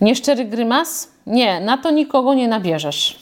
Nieszczery 0.02 0.46
grymas? 0.46 1.12
Nie, 1.28 1.60
na 1.60 1.78
to 1.78 1.92
nikogo 1.92 2.34
nie 2.34 2.48
nabierzesz. 2.48 3.20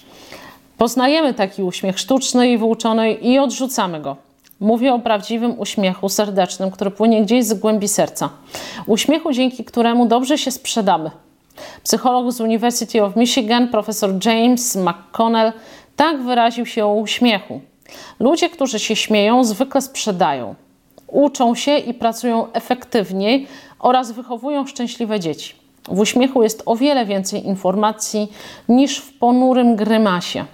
Poznajemy 0.78 1.34
taki 1.34 1.64
uśmiech 1.64 2.00
sztuczny 2.00 2.52
i 2.52 2.58
wyuczony 2.58 3.14
i 3.14 3.40
odrzucamy 3.40 4.00
go. 4.02 4.16
Mówię 4.60 4.94
o 4.94 5.00
prawdziwym 5.00 5.60
uśmiechu 5.60 6.10
serdecznym, 6.10 6.72
który 6.72 6.92
płynie 6.92 7.22
gdzieś 7.22 7.46
z 7.46 7.54
głębi 7.54 7.88
serca. 7.88 8.30
Uśmiechu, 8.86 9.32
dzięki 9.32 9.66
któremu 9.66 10.06
dobrze 10.06 10.38
się 10.38 10.52
sprzedamy. 10.52 11.12
Psycholog 11.84 12.32
z 12.32 12.42
University 12.42 13.04
of 13.04 13.16
Michigan, 13.16 13.68
profesor 13.68 14.26
James 14.26 14.76
McConnell, 14.76 15.54
tak 15.96 16.24
wyraził 16.24 16.66
się 16.66 16.86
o 16.86 16.94
uśmiechu. 16.94 17.62
Ludzie, 18.20 18.50
którzy 18.50 18.80
się 18.80 18.96
śmieją, 18.96 19.44
zwykle 19.44 19.82
sprzedają, 19.82 20.56
uczą 21.08 21.56
się 21.56 21.78
i 21.78 21.94
pracują 21.94 22.52
efektywniej 22.54 23.48
oraz 23.80 24.12
wychowują 24.12 24.68
szczęśliwe 24.68 25.20
dzieci. 25.20 25.56
W 25.88 26.00
uśmiechu 26.00 26.44
jest 26.44 26.64
o 26.66 26.76
wiele 26.76 27.06
więcej 27.06 27.48
informacji 27.48 28.32
niż 28.70 28.98
w 28.98 29.18
ponurym 29.18 29.76
grymasie. 29.76 30.46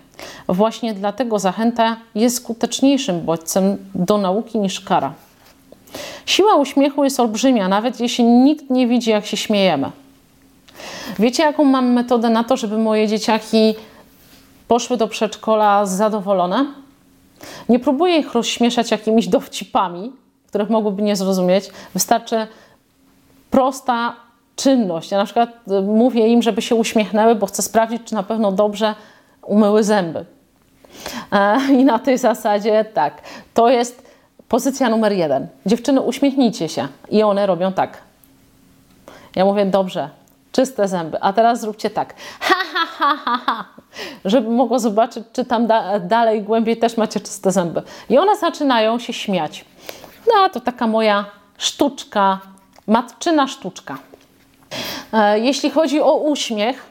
Właśnie 0.47 0.93
dlatego 0.93 1.39
zachęta 1.39 1.97
jest 2.15 2.35
skuteczniejszym 2.35 3.21
bodźcem 3.21 3.77
do 3.95 4.17
nauki 4.17 4.59
niż 4.59 4.79
kara. 4.79 5.13
Siła 6.25 6.55
uśmiechu 6.55 7.03
jest 7.03 7.19
olbrzymia, 7.19 7.67
nawet 7.67 7.99
jeśli 7.99 8.23
nikt 8.23 8.69
nie 8.69 8.87
widzi, 8.87 9.09
jak 9.09 9.25
się 9.25 9.37
śmiejemy. 9.37 9.91
Wiecie, 11.19 11.43
jaką 11.43 11.63
mam 11.63 11.91
metodę 11.93 12.29
na 12.29 12.43
to, 12.43 12.57
żeby 12.57 12.77
moje 12.77 13.07
dzieciaki 13.07 13.75
poszły 14.67 14.97
do 14.97 15.07
przedszkola 15.07 15.85
zadowolone. 15.85 16.65
Nie 17.69 17.79
próbuję 17.79 18.17
ich 18.17 18.33
rozśmieszać 18.33 18.91
jakimiś 18.91 19.27
dowcipami, 19.27 20.11
których 20.47 20.69
mogłyby 20.69 21.01
nie 21.01 21.15
zrozumieć. 21.15 21.69
Wystarczy 21.93 22.47
prosta 23.51 24.15
czynność. 24.55 25.11
Ja 25.11 25.17
na 25.17 25.25
przykład 25.25 25.49
y, 25.71 25.81
mówię 25.81 26.27
im, 26.27 26.41
żeby 26.41 26.61
się 26.61 26.75
uśmiechnęły, 26.75 27.35
bo 27.35 27.45
chcę 27.45 27.61
sprawdzić, 27.61 28.01
czy 28.05 28.15
na 28.15 28.23
pewno 28.23 28.51
dobrze 28.51 28.95
umyły 29.41 29.83
zęby. 29.83 30.25
E, 31.31 31.57
I 31.71 31.85
na 31.85 31.99
tej 31.99 32.17
zasadzie 32.17 32.85
tak, 32.85 33.21
to 33.53 33.69
jest 33.69 34.09
pozycja 34.47 34.89
numer 34.89 35.11
jeden. 35.11 35.47
Dziewczyny, 35.65 36.01
uśmiechnijcie 36.01 36.69
się. 36.69 36.87
I 37.09 37.23
one 37.23 37.45
robią 37.47 37.73
tak. 37.73 37.97
Ja 39.35 39.45
mówię, 39.45 39.65
dobrze, 39.65 40.09
czyste 40.51 40.87
zęby. 40.87 41.17
A 41.21 41.33
teraz 41.33 41.61
zróbcie 41.61 41.89
tak. 41.89 42.15
Ha, 42.39 42.55
ha, 42.73 42.85
ha, 42.97 43.17
ha, 43.25 43.39
ha. 43.45 43.65
Żeby 44.25 44.49
mogło 44.49 44.79
zobaczyć, 44.79 45.23
czy 45.33 45.45
tam 45.45 45.67
da 45.67 45.99
dalej, 45.99 46.41
głębiej 46.41 46.77
też 46.77 46.97
macie 46.97 47.19
czyste 47.19 47.51
zęby. 47.51 47.81
I 48.09 48.17
one 48.17 48.35
zaczynają 48.35 48.99
się 48.99 49.13
śmiać. 49.13 49.65
No, 50.27 50.49
to 50.49 50.59
taka 50.59 50.87
moja 50.87 51.25
sztuczka, 51.57 52.39
matczyna 52.87 53.47
sztuczka. 53.47 53.97
E, 55.13 55.39
jeśli 55.39 55.69
chodzi 55.69 56.01
o 56.01 56.15
uśmiech, 56.15 56.88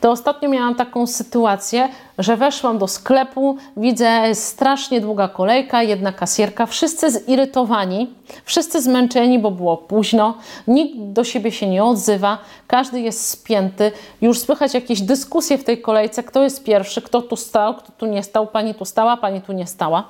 to 0.00 0.10
ostatnio 0.10 0.48
miałam 0.48 0.74
taką 0.74 1.06
sytuację, 1.06 1.88
że 2.18 2.36
weszłam 2.36 2.78
do 2.78 2.88
sklepu, 2.88 3.56
widzę 3.76 4.34
strasznie 4.34 5.00
długa 5.00 5.28
kolejka, 5.28 5.82
jedna 5.82 6.12
kasjerka, 6.12 6.66
wszyscy 6.66 7.10
zirytowani, 7.10 8.10
wszyscy 8.44 8.82
zmęczeni, 8.82 9.38
bo 9.38 9.50
było 9.50 9.76
późno, 9.76 10.34
nikt 10.68 10.98
do 10.98 11.24
siebie 11.24 11.52
się 11.52 11.66
nie 11.66 11.84
odzywa, 11.84 12.38
każdy 12.66 13.00
jest 13.00 13.28
spięty, 13.28 13.92
już 14.20 14.40
słychać 14.40 14.74
jakieś 14.74 15.00
dyskusje 15.00 15.58
w 15.58 15.64
tej 15.64 15.80
kolejce, 15.80 16.22
kto 16.22 16.42
jest 16.42 16.64
pierwszy, 16.64 17.02
kto 17.02 17.22
tu 17.22 17.36
stał, 17.36 17.74
kto 17.74 17.92
tu 17.98 18.06
nie 18.06 18.22
stał, 18.22 18.46
pani 18.46 18.74
tu 18.74 18.84
stała, 18.84 19.16
pani 19.16 19.40
tu 19.40 19.52
nie 19.52 19.66
stała. 19.66 20.04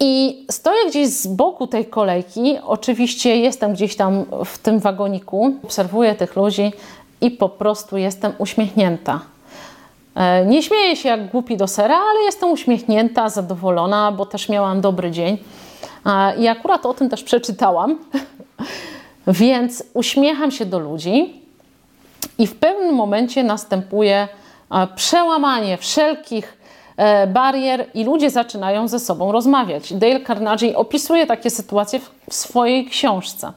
I 0.00 0.44
stoję 0.50 0.78
gdzieś 0.88 1.08
z 1.08 1.26
boku 1.26 1.66
tej 1.66 1.86
kolejki, 1.86 2.58
oczywiście 2.66 3.36
jestem 3.36 3.72
gdzieś 3.72 3.96
tam 3.96 4.24
w 4.44 4.58
tym 4.58 4.78
wagoniku, 4.78 5.54
obserwuję 5.64 6.14
tych 6.14 6.36
ludzi 6.36 6.72
i 7.20 7.30
po 7.30 7.48
prostu 7.48 7.96
jestem 7.96 8.32
uśmiechnięta. 8.38 9.20
E, 10.14 10.46
nie 10.46 10.62
śmieję 10.62 10.96
się 10.96 11.08
jak 11.08 11.30
głupi 11.30 11.56
do 11.56 11.66
sera, 11.66 11.96
ale 11.96 12.20
jestem 12.24 12.50
uśmiechnięta, 12.50 13.28
zadowolona, 13.28 14.12
bo 14.12 14.26
też 14.26 14.48
miałam 14.48 14.80
dobry 14.80 15.10
dzień. 15.10 15.38
I 16.38 16.48
akurat 16.48 16.86
o 16.86 16.94
tym 16.94 17.08
też 17.08 17.22
przeczytałam, 17.22 17.98
więc 19.26 19.84
uśmiecham 19.94 20.50
się 20.50 20.66
do 20.66 20.78
ludzi 20.78 21.42
i 22.38 22.46
w 22.46 22.56
pewnym 22.56 22.94
momencie 22.94 23.44
następuje 23.44 24.28
e, 24.70 24.86
przełamanie 24.96 25.76
wszelkich 25.76 26.58
E, 26.98 27.26
barier 27.26 27.86
i 27.94 28.04
ludzie 28.04 28.30
zaczynają 28.30 28.88
ze 28.88 29.00
sobą 29.00 29.32
rozmawiać. 29.32 29.92
Dale 29.92 30.20
Carnegie 30.20 30.76
opisuje 30.76 31.26
takie 31.26 31.50
sytuacje 31.50 32.00
w 32.30 32.34
swojej 32.34 32.86
książce. 32.86 33.52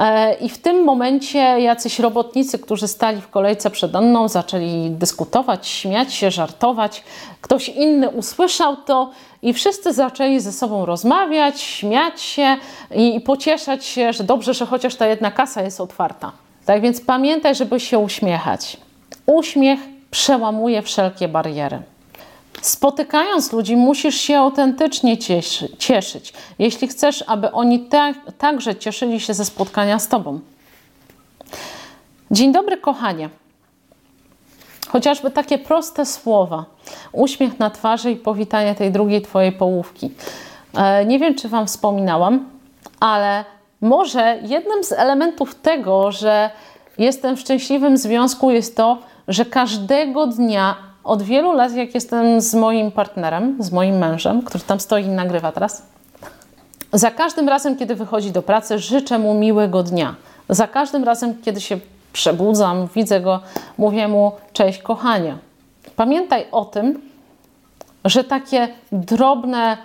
E, 0.00 0.34
I 0.34 0.48
w 0.48 0.58
tym 0.58 0.84
momencie 0.84 1.38
jacyś 1.38 1.98
robotnicy, 1.98 2.58
którzy 2.58 2.88
stali 2.88 3.20
w 3.20 3.28
kolejce 3.28 3.70
przed 3.70 3.94
mną, 3.94 4.28
zaczęli 4.28 4.90
dyskutować, 4.90 5.68
śmiać 5.68 6.14
się, 6.14 6.30
żartować. 6.30 7.04
Ktoś 7.40 7.68
inny 7.68 8.08
usłyszał 8.08 8.76
to 8.76 9.10
i 9.42 9.52
wszyscy 9.52 9.92
zaczęli 9.92 10.40
ze 10.40 10.52
sobą 10.52 10.86
rozmawiać, 10.86 11.60
śmiać 11.60 12.20
się 12.20 12.56
i 12.94 13.20
pocieszać 13.20 13.84
się, 13.84 14.12
że 14.12 14.24
dobrze, 14.24 14.54
że 14.54 14.66
chociaż 14.66 14.94
ta 14.94 15.06
jedna 15.06 15.30
kasa 15.30 15.62
jest 15.62 15.80
otwarta. 15.80 16.32
Tak 16.66 16.80
więc 16.80 17.00
pamiętaj, 17.00 17.54
żeby 17.54 17.80
się 17.80 17.98
uśmiechać. 17.98 18.76
Uśmiech 19.26 19.80
przełamuje 20.10 20.82
wszelkie 20.82 21.28
bariery. 21.28 21.82
Spotykając 22.62 23.52
ludzi, 23.52 23.76
musisz 23.76 24.14
się 24.14 24.38
autentycznie 24.38 25.18
cieszy, 25.18 25.76
cieszyć, 25.78 26.32
jeśli 26.58 26.88
chcesz, 26.88 27.24
aby 27.26 27.52
oni 27.52 27.80
tak, 27.80 28.16
także 28.38 28.76
cieszyli 28.76 29.20
się 29.20 29.34
ze 29.34 29.44
spotkania 29.44 29.98
z 29.98 30.08
Tobą. 30.08 30.40
Dzień 32.30 32.52
dobry, 32.52 32.76
kochanie. 32.76 33.28
Chociażby 34.88 35.30
takie 35.30 35.58
proste 35.58 36.06
słowa, 36.06 36.64
uśmiech 37.12 37.58
na 37.58 37.70
twarzy 37.70 38.10
i 38.10 38.16
powitanie 38.16 38.74
tej 38.74 38.92
drugiej 38.92 39.22
Twojej 39.22 39.52
połówki. 39.52 40.10
E, 40.76 41.04
nie 41.04 41.18
wiem, 41.18 41.34
czy 41.34 41.48
Wam 41.48 41.66
wspominałam, 41.66 42.48
ale 43.00 43.44
może 43.80 44.38
jednym 44.42 44.84
z 44.84 44.92
elementów 44.92 45.54
tego, 45.54 46.12
że 46.12 46.50
jestem 46.98 47.36
w 47.36 47.40
szczęśliwym 47.40 47.96
związku, 47.96 48.50
jest 48.50 48.76
to, 48.76 48.98
że 49.28 49.44
każdego 49.44 50.26
dnia 50.26 50.89
od 51.04 51.22
wielu 51.22 51.52
lat, 51.52 51.72
jak 51.72 51.94
jestem 51.94 52.40
z 52.40 52.54
moim 52.54 52.90
partnerem, 52.90 53.56
z 53.58 53.72
moim 53.72 53.98
mężem, 53.98 54.42
który 54.42 54.64
tam 54.64 54.80
stoi 54.80 55.04
i 55.04 55.08
nagrywa 55.08 55.52
teraz, 55.52 55.82
za 56.92 57.10
każdym 57.10 57.48
razem, 57.48 57.76
kiedy 57.76 57.94
wychodzi 57.94 58.30
do 58.30 58.42
pracy, 58.42 58.78
życzę 58.78 59.18
mu 59.18 59.34
miłego 59.34 59.82
dnia. 59.82 60.14
Za 60.48 60.66
każdym 60.66 61.04
razem, 61.04 61.42
kiedy 61.42 61.60
się 61.60 61.78
przebudzam, 62.12 62.88
widzę 62.94 63.20
go, 63.20 63.40
mówię 63.78 64.08
mu 64.08 64.32
cześć, 64.52 64.82
kochanie. 64.82 65.36
Pamiętaj 65.96 66.46
o 66.52 66.64
tym, 66.64 67.00
że 68.04 68.24
takie 68.24 68.68
drobne 68.92 69.76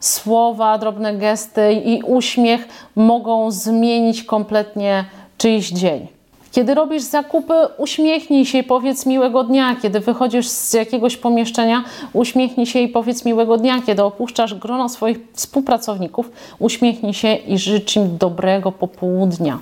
słowa, 0.00 0.78
drobne 0.78 1.14
gesty 1.14 1.72
i 1.72 2.02
uśmiech 2.02 2.68
mogą 2.96 3.50
zmienić 3.50 4.24
kompletnie 4.24 5.04
czyjś 5.38 5.70
dzień. 5.70 6.08
Kiedy 6.52 6.74
robisz 6.74 7.02
zakupy, 7.02 7.54
uśmiechnij 7.78 8.46
się 8.46 8.58
i 8.58 8.62
powiedz 8.62 9.06
miłego 9.06 9.44
dnia. 9.44 9.76
Kiedy 9.82 10.00
wychodzisz 10.00 10.48
z 10.48 10.72
jakiegoś 10.72 11.16
pomieszczenia, 11.16 11.84
uśmiechnij 12.12 12.66
się 12.66 12.78
i 12.78 12.88
powiedz 12.88 13.24
miłego 13.24 13.56
dnia. 13.56 13.82
Kiedy 13.86 14.02
opuszczasz 14.02 14.54
grono 14.54 14.88
swoich 14.88 15.18
współpracowników, 15.32 16.30
uśmiechnij 16.58 17.14
się 17.14 17.34
i 17.34 17.58
życz 17.58 17.96
im 17.96 18.18
dobrego 18.18 18.72
popołudnia. 18.72 19.58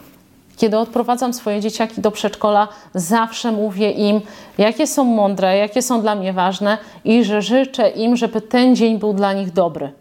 Kiedy 0.57 0.79
odprowadzam 0.79 1.35
swoje 1.35 1.61
dzieciaki 1.61 2.01
do 2.01 2.11
przedszkola, 2.11 2.69
zawsze 2.95 3.53
mówię 3.53 3.91
im, 3.91 4.21
jakie 4.59 4.87
są 4.87 5.05
mądre, 5.05 5.57
jakie 5.57 5.83
są 5.83 6.01
dla 6.01 6.15
mnie 6.15 6.33
ważne 6.33 6.79
i 7.05 7.25
że 7.25 7.43
życzę 7.43 7.91
im, 7.91 8.17
żeby 8.17 8.41
ten 8.41 8.77
dzień 8.77 8.99
był 8.99 9.13
dla 9.13 9.33
nich 9.33 9.53
dobry. 9.53 10.00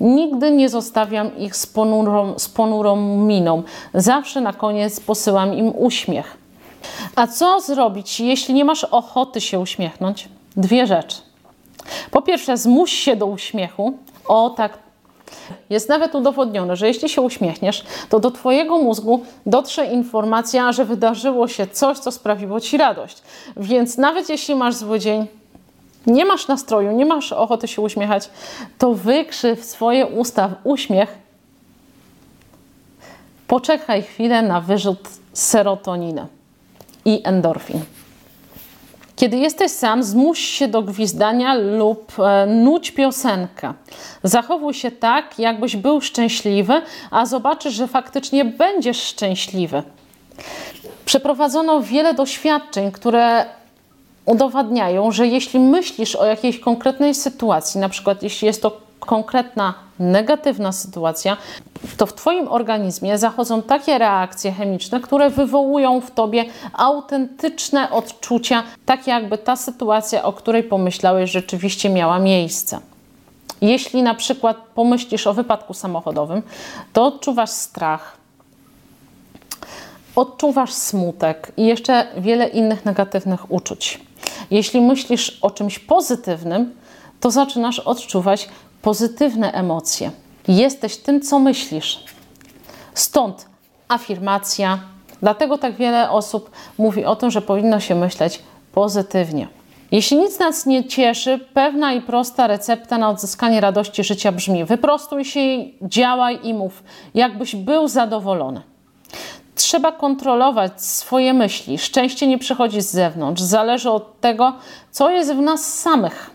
Nigdy 0.00 0.50
nie 0.50 0.68
zostawiam 0.68 1.36
ich 1.36 1.56
z 1.56 1.66
ponurą, 1.66 2.38
z 2.38 2.48
ponurą 2.48 2.96
miną. 3.16 3.62
Zawsze 3.94 4.40
na 4.40 4.52
koniec 4.52 5.00
posyłam 5.00 5.54
im 5.54 5.72
uśmiech. 5.76 6.36
A 7.16 7.26
co 7.26 7.60
zrobić, 7.60 8.20
jeśli 8.20 8.54
nie 8.54 8.64
masz 8.64 8.84
ochoty 8.84 9.40
się 9.40 9.60
uśmiechnąć? 9.60 10.28
Dwie 10.56 10.86
rzeczy. 10.86 11.16
Po 12.10 12.22
pierwsze, 12.22 12.56
zmuś 12.56 12.92
się 12.92 13.16
do 13.16 13.26
uśmiechu. 13.26 13.92
O 14.28 14.50
tak, 14.50 14.78
jest 15.70 15.88
nawet 15.88 16.14
udowodnione, 16.14 16.76
że 16.76 16.88
jeśli 16.88 17.08
się 17.08 17.20
uśmiechniesz, 17.20 17.84
to 18.08 18.20
do 18.20 18.30
Twojego 18.30 18.78
mózgu 18.78 19.20
dotrze 19.46 19.86
informacja, 19.86 20.72
że 20.72 20.84
wydarzyło 20.84 21.48
się 21.48 21.66
coś, 21.66 21.98
co 21.98 22.12
sprawiło 22.12 22.60
Ci 22.60 22.76
radość. 22.76 23.22
Więc 23.56 23.98
nawet 23.98 24.28
jeśli 24.28 24.54
masz 24.54 24.74
zły 24.74 25.00
dzień, 25.00 25.26
nie 26.08 26.24
masz 26.24 26.48
nastroju, 26.48 26.92
nie 26.92 27.06
masz 27.06 27.32
ochoty 27.32 27.68
się 27.68 27.82
uśmiechać, 27.82 28.30
to 28.78 28.94
wykrzyw 28.94 29.64
swoje 29.64 30.06
usta 30.06 30.48
w 30.48 30.54
uśmiech. 30.64 31.18
Poczekaj 33.46 34.02
chwilę 34.02 34.42
na 34.42 34.60
wyrzut 34.60 35.08
serotoniny 35.32 36.26
i 37.04 37.20
endorfin. 37.24 37.80
Kiedy 39.16 39.36
jesteś 39.36 39.72
sam, 39.72 40.02
zmuś 40.02 40.38
się 40.38 40.68
do 40.68 40.82
gwizdania 40.82 41.54
lub 41.54 42.12
e, 42.18 42.46
nudź 42.46 42.90
piosenkę. 42.90 43.74
Zachowuj 44.22 44.74
się 44.74 44.90
tak, 44.90 45.38
jakbyś 45.38 45.76
był 45.76 46.00
szczęśliwy, 46.00 46.82
a 47.10 47.26
zobaczysz, 47.26 47.74
że 47.74 47.88
faktycznie 47.88 48.44
będziesz 48.44 49.02
szczęśliwy. 49.02 49.82
Przeprowadzono 51.04 51.80
wiele 51.80 52.14
doświadczeń, 52.14 52.92
które 52.92 53.44
udowadniają, 54.28 55.12
że 55.12 55.26
jeśli 55.26 55.60
myślisz 55.60 56.16
o 56.16 56.24
jakiejś 56.24 56.60
konkretnej 56.60 57.14
sytuacji, 57.14 57.80
na 57.80 57.88
przykład 57.88 58.22
jeśli 58.22 58.46
jest 58.46 58.62
to 58.62 58.80
konkretna 59.00 59.74
negatywna 59.98 60.72
sytuacja, 60.72 61.36
to 61.96 62.06
w 62.06 62.12
Twoim 62.12 62.48
organizmie 62.48 63.18
zachodzą 63.18 63.62
takie 63.62 63.98
reakcje 63.98 64.52
chemiczne, 64.52 65.00
które 65.00 65.30
wywołują 65.30 66.00
w 66.00 66.10
Tobie 66.10 66.44
autentyczne 66.72 67.90
odczucia, 67.90 68.62
tak 68.86 69.06
jakby 69.06 69.38
ta 69.38 69.56
sytuacja, 69.56 70.22
o 70.22 70.32
której 70.32 70.62
pomyślałeś, 70.62 71.30
rzeczywiście 71.30 71.90
miała 71.90 72.18
miejsce. 72.18 72.80
Jeśli 73.60 74.02
na 74.02 74.14
przykład 74.14 74.56
pomyślisz 74.74 75.26
o 75.26 75.34
wypadku 75.34 75.74
samochodowym, 75.74 76.42
to 76.92 77.06
odczuwasz 77.06 77.50
strach, 77.50 78.16
odczuwasz 80.16 80.72
smutek 80.72 81.52
i 81.56 81.66
jeszcze 81.66 82.06
wiele 82.16 82.48
innych 82.48 82.84
negatywnych 82.84 83.52
uczuć. 83.52 84.07
Jeśli 84.50 84.80
myślisz 84.80 85.38
o 85.42 85.50
czymś 85.50 85.78
pozytywnym, 85.78 86.74
to 87.20 87.30
zaczynasz 87.30 87.78
odczuwać 87.78 88.48
pozytywne 88.82 89.52
emocje. 89.52 90.10
Jesteś 90.48 90.96
tym, 90.96 91.20
co 91.20 91.38
myślisz. 91.38 92.04
Stąd 92.94 93.46
afirmacja. 93.88 94.78
Dlatego 95.20 95.58
tak 95.58 95.76
wiele 95.76 96.10
osób 96.10 96.50
mówi 96.78 97.04
o 97.04 97.16
tym, 97.16 97.30
że 97.30 97.42
powinno 97.42 97.80
się 97.80 97.94
myśleć 97.94 98.42
pozytywnie. 98.72 99.48
Jeśli 99.92 100.16
nic 100.16 100.38
nas 100.38 100.66
nie 100.66 100.84
cieszy, 100.84 101.46
pewna 101.54 101.92
i 101.92 102.00
prosta 102.00 102.46
recepta 102.46 102.98
na 102.98 103.10
odzyskanie 103.10 103.60
radości 103.60 104.04
życia 104.04 104.32
brzmi: 104.32 104.64
wyprostuj 104.64 105.24
się, 105.24 105.40
działaj 105.82 106.38
i 106.42 106.54
mów, 106.54 106.82
jakbyś 107.14 107.56
był 107.56 107.88
zadowolony. 107.88 108.62
Trzeba 109.58 109.92
kontrolować 109.92 110.82
swoje 110.84 111.34
myśli. 111.34 111.78
Szczęście 111.78 112.26
nie 112.26 112.38
przychodzi 112.38 112.80
z 112.80 112.90
zewnątrz, 112.90 113.42
zależy 113.42 113.90
od 113.90 114.20
tego, 114.20 114.52
co 114.90 115.10
jest 115.10 115.32
w 115.32 115.40
nas 115.40 115.80
samych. 115.80 116.30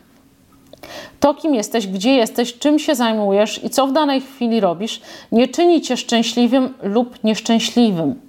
To, 1.19 1.33
kim 1.33 1.55
jesteś, 1.55 1.87
gdzie 1.87 2.15
jesteś, 2.15 2.57
czym 2.57 2.79
się 2.79 2.95
zajmujesz 2.95 3.63
i 3.63 3.69
co 3.69 3.87
w 3.87 3.91
danej 3.91 4.21
chwili 4.21 4.59
robisz, 4.59 5.01
nie 5.31 5.47
czyni 5.47 5.81
cię 5.81 5.97
szczęśliwym 5.97 6.73
lub 6.83 7.23
nieszczęśliwym. 7.23 8.21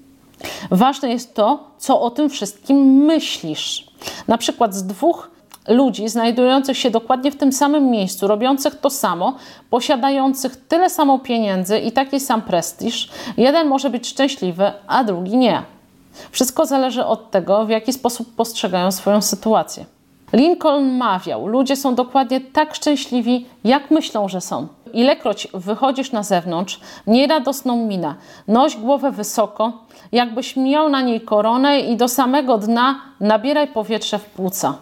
Ważne 0.71 1.09
jest 1.09 1.35
to, 1.35 1.71
co 1.79 2.01
o 2.01 2.11
tym 2.11 2.31
wszystkim 2.31 2.79
myślisz. 3.05 3.87
Na 4.29 4.39
przykład 4.39 4.75
z 4.75 4.87
dwóch 4.87 5.31
ludzi 5.69 6.09
znajdujących 6.09 6.79
się 6.79 6.91
dokładnie 6.91 7.31
w 7.31 7.37
tym 7.37 7.53
samym 7.53 7.91
miejscu, 7.91 8.27
robiących 8.27 8.81
to 8.81 8.91
samo, 8.91 9.35
posiadających 9.71 10.57
tyle 10.57 10.91
samo 10.91 11.19
pieniędzy 11.19 11.79
i 11.79 11.93
taki 11.93 12.21
sam 12.21 12.43
prestiż, 12.43 13.11
jeden 13.37 13.69
może 13.69 13.91
być 13.91 14.09
szczęśliwy, 14.09 14.73
a 14.87 15.05
drugi 15.05 15.37
nie. 15.37 15.63
Wszystko 16.31 16.67
zależy 16.67 17.05
od 17.05 17.31
tego, 17.31 17.67
w 17.67 17.69
jaki 17.69 17.93
sposób 17.93 18.35
postrzegają 18.35 18.93
swoją 18.93 19.23
sytuację. 19.23 19.85
Lincoln 20.33 20.97
mawiał: 20.97 21.47
Ludzie 21.47 21.77
są 21.77 21.95
dokładnie 21.95 22.41
tak 22.41 22.75
szczęśliwi, 22.75 23.47
jak 23.65 23.91
myślą, 23.91 24.29
że 24.29 24.41
są. 24.41 24.67
Ilekroć 24.93 25.49
wychodzisz 25.55 26.13
na 26.13 26.23
zewnątrz, 26.23 26.81
miej 27.07 27.27
radosną 27.27 27.87
minę, 27.87 28.15
noś 28.49 28.77
głowę 28.77 29.11
wysoko, 29.13 29.73
jakbyś 30.13 30.57
miał 30.57 30.89
na 30.89 31.03
niej 31.03 31.21
koronę 31.21 31.81
i 31.81 31.97
do 31.97 32.09
samego 32.09 32.59
dna 32.59 33.01
nabieraj 33.21 33.69
powietrze 33.69 34.19
w 34.19 34.25
płuca. 34.25 34.75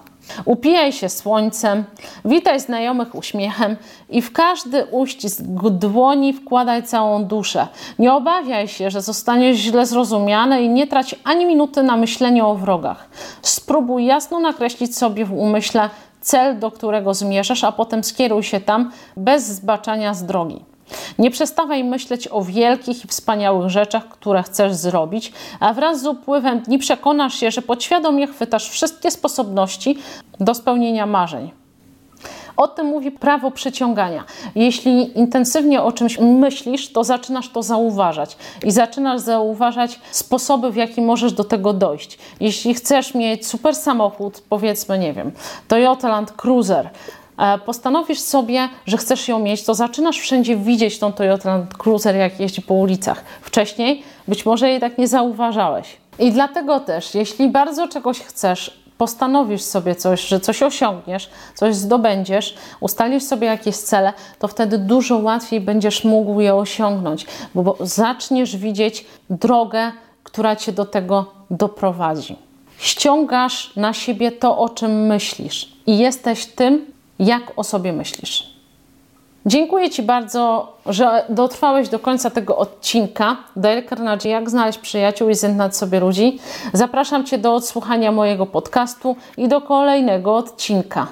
Upijaj 0.45 0.93
się 0.93 1.09
słońcem, 1.09 1.85
witaj 2.25 2.61
znajomych 2.61 3.15
uśmiechem 3.15 3.77
i 4.09 4.23
w 4.23 4.33
każdy 4.33 4.85
uścisk 4.85 5.41
dłoni 5.71 6.33
wkładaj 6.33 6.83
całą 6.83 7.25
duszę. 7.25 7.69
Nie 7.99 8.13
obawiaj 8.13 8.69
się, 8.69 8.91
że 8.91 9.03
zostaniesz 9.03 9.57
źle 9.57 9.87
zrozumiany 9.87 10.63
i 10.63 10.69
nie 10.69 10.87
trać 10.87 11.15
ani 11.25 11.47
minuty 11.47 11.83
na 11.83 11.97
myślenie 11.97 12.45
o 12.45 12.55
wrogach. 12.55 13.09
Spróbuj 13.43 14.05
jasno 14.05 14.41
nakreślić 14.41 14.97
sobie 14.97 15.25
w 15.25 15.33
umyśle 15.33 15.91
cel, 16.21 16.59
do 16.59 16.71
którego 16.71 17.15
zmierzasz, 17.15 17.65
a 17.65 17.73
potem 17.73 18.05
skieruj 18.05 18.43
się 18.43 18.61
tam 18.61 18.91
bez 19.17 19.47
zbaczania 19.49 20.15
z 20.15 20.25
drogi. 20.25 20.72
Nie 21.19 21.31
przestawaj 21.31 21.85
myśleć 21.85 22.29
o 22.31 22.43
wielkich 22.43 23.05
i 23.05 23.09
wspaniałych 23.09 23.71
rzeczach, 23.71 24.09
które 24.09 24.43
chcesz 24.43 24.75
zrobić, 24.75 25.33
a 25.61 25.73
wraz 25.73 26.01
z 26.01 26.07
upływem 26.07 26.61
dni 26.61 26.79
przekonasz 26.79 27.35
się, 27.35 27.51
że 27.51 27.63
podświadomie 27.63 28.27
chwytasz 28.27 28.69
wszystkie 28.69 29.11
sposobności 29.11 29.99
do 30.41 30.55
spełnienia 30.55 31.07
marzeń. 31.07 31.51
O 32.57 32.69
tym 32.69 32.87
mówi 32.87 33.11
prawo 33.11 33.51
przyciągania. 33.51 34.25
Jeśli 34.55 35.19
intensywnie 35.19 35.83
o 35.83 35.93
czymś 35.93 36.19
myślisz, 36.19 36.93
to 36.93 37.05
zaczynasz 37.05 37.49
to 37.49 37.63
zauważać 37.63 38.37
i 38.65 38.71
zaczynasz 38.71 39.21
zauważać 39.21 40.01
sposoby, 40.11 40.71
w 40.71 40.77
jaki 40.77 41.03
możesz 41.03 41.33
do 41.33 41.45
tego 41.45 41.73
dojść. 41.73 42.19
Jeśli 42.41 42.75
chcesz 42.75 43.15
mieć 43.15 43.47
super 43.47 43.75
samochód, 43.77 44.43
powiedzmy, 44.49 44.99
nie 44.99 45.13
wiem, 45.13 45.33
Toyota 45.69 46.09
Land 46.09 46.33
Cruiser, 46.33 46.91
postanowisz 47.67 48.21
sobie, 48.21 48.69
że 48.87 48.97
chcesz 48.97 49.29
ją 49.29 49.39
mieć, 49.39 49.65
to 49.65 49.75
zaczynasz 49.75 50.19
wszędzie 50.19 50.57
widzieć 50.57 50.99
tą 50.99 51.13
Toyota 51.13 51.67
Cruiser, 51.79 52.17
jak 52.17 52.41
jeździ 52.41 52.63
po 52.63 52.75
ulicach. 52.75 53.25
Wcześniej 53.43 54.03
być 54.29 54.47
może 54.47 54.69
jej 54.69 54.81
tak 54.81 54.99
nie 54.99 55.09
zauważałeś. 55.09 55.97
I 56.19 56.33
dlatego 56.33 56.81
też, 56.81 57.15
jeśli 57.15 57.49
bardzo 57.49 57.89
czegoś 57.89 58.21
chcesz, 58.21 58.83
postanowisz 58.99 59.63
sobie 59.63 59.95
coś, 59.95 60.29
że 60.29 60.41
coś 60.41 60.63
osiągniesz, 60.63 61.31
coś 61.55 61.75
zdobędziesz, 61.75 62.55
ustalisz 62.81 63.23
sobie 63.23 63.47
jakieś 63.47 63.77
cele, 63.77 64.13
to 64.39 64.49
wtedy 64.49 64.79
dużo 64.79 65.19
łatwiej 65.19 65.61
będziesz 65.61 66.05
mógł 66.05 66.41
je 66.41 66.55
osiągnąć, 66.55 67.27
bo, 67.55 67.63
bo 67.63 67.77
zaczniesz 67.81 68.57
widzieć 68.57 69.07
drogę, 69.31 69.93
która 70.23 70.57
cię 70.57 70.73
do 70.73 70.85
tego 70.85 71.33
doprowadzi. 71.51 72.37
Ściągasz 72.79 73.77
na 73.77 73.93
siebie 73.93 74.33
to, 74.33 74.59
o 74.59 74.69
czym 74.69 75.07
myślisz, 75.07 75.73
i 75.87 75.99
jesteś 75.99 76.47
tym, 76.47 76.92
jak 77.27 77.53
o 77.57 77.65
sobie 77.65 77.93
myślisz. 77.93 78.53
Dziękuję 79.47 79.91
Ci 79.91 80.03
bardzo, 80.03 80.73
że 80.87 81.25
dotrwałeś 81.29 81.89
do 81.89 81.99
końca 81.99 82.31
tego 82.31 82.57
odcinka. 82.57 83.37
Dale 83.57 83.83
jak 84.31 84.51
znaleźć 84.51 84.79
przyjaciół 84.79 85.29
i 85.29 85.35
znać 85.35 85.77
sobie 85.77 86.01
ludzi. 86.01 86.39
Zapraszam 86.73 87.25
Cię 87.25 87.39
do 87.39 87.55
odsłuchania 87.55 88.13
mojego 88.13 88.47
podcastu 88.47 89.17
i 89.37 89.49
do 89.49 89.61
kolejnego 89.61 90.37
odcinka. 90.37 91.07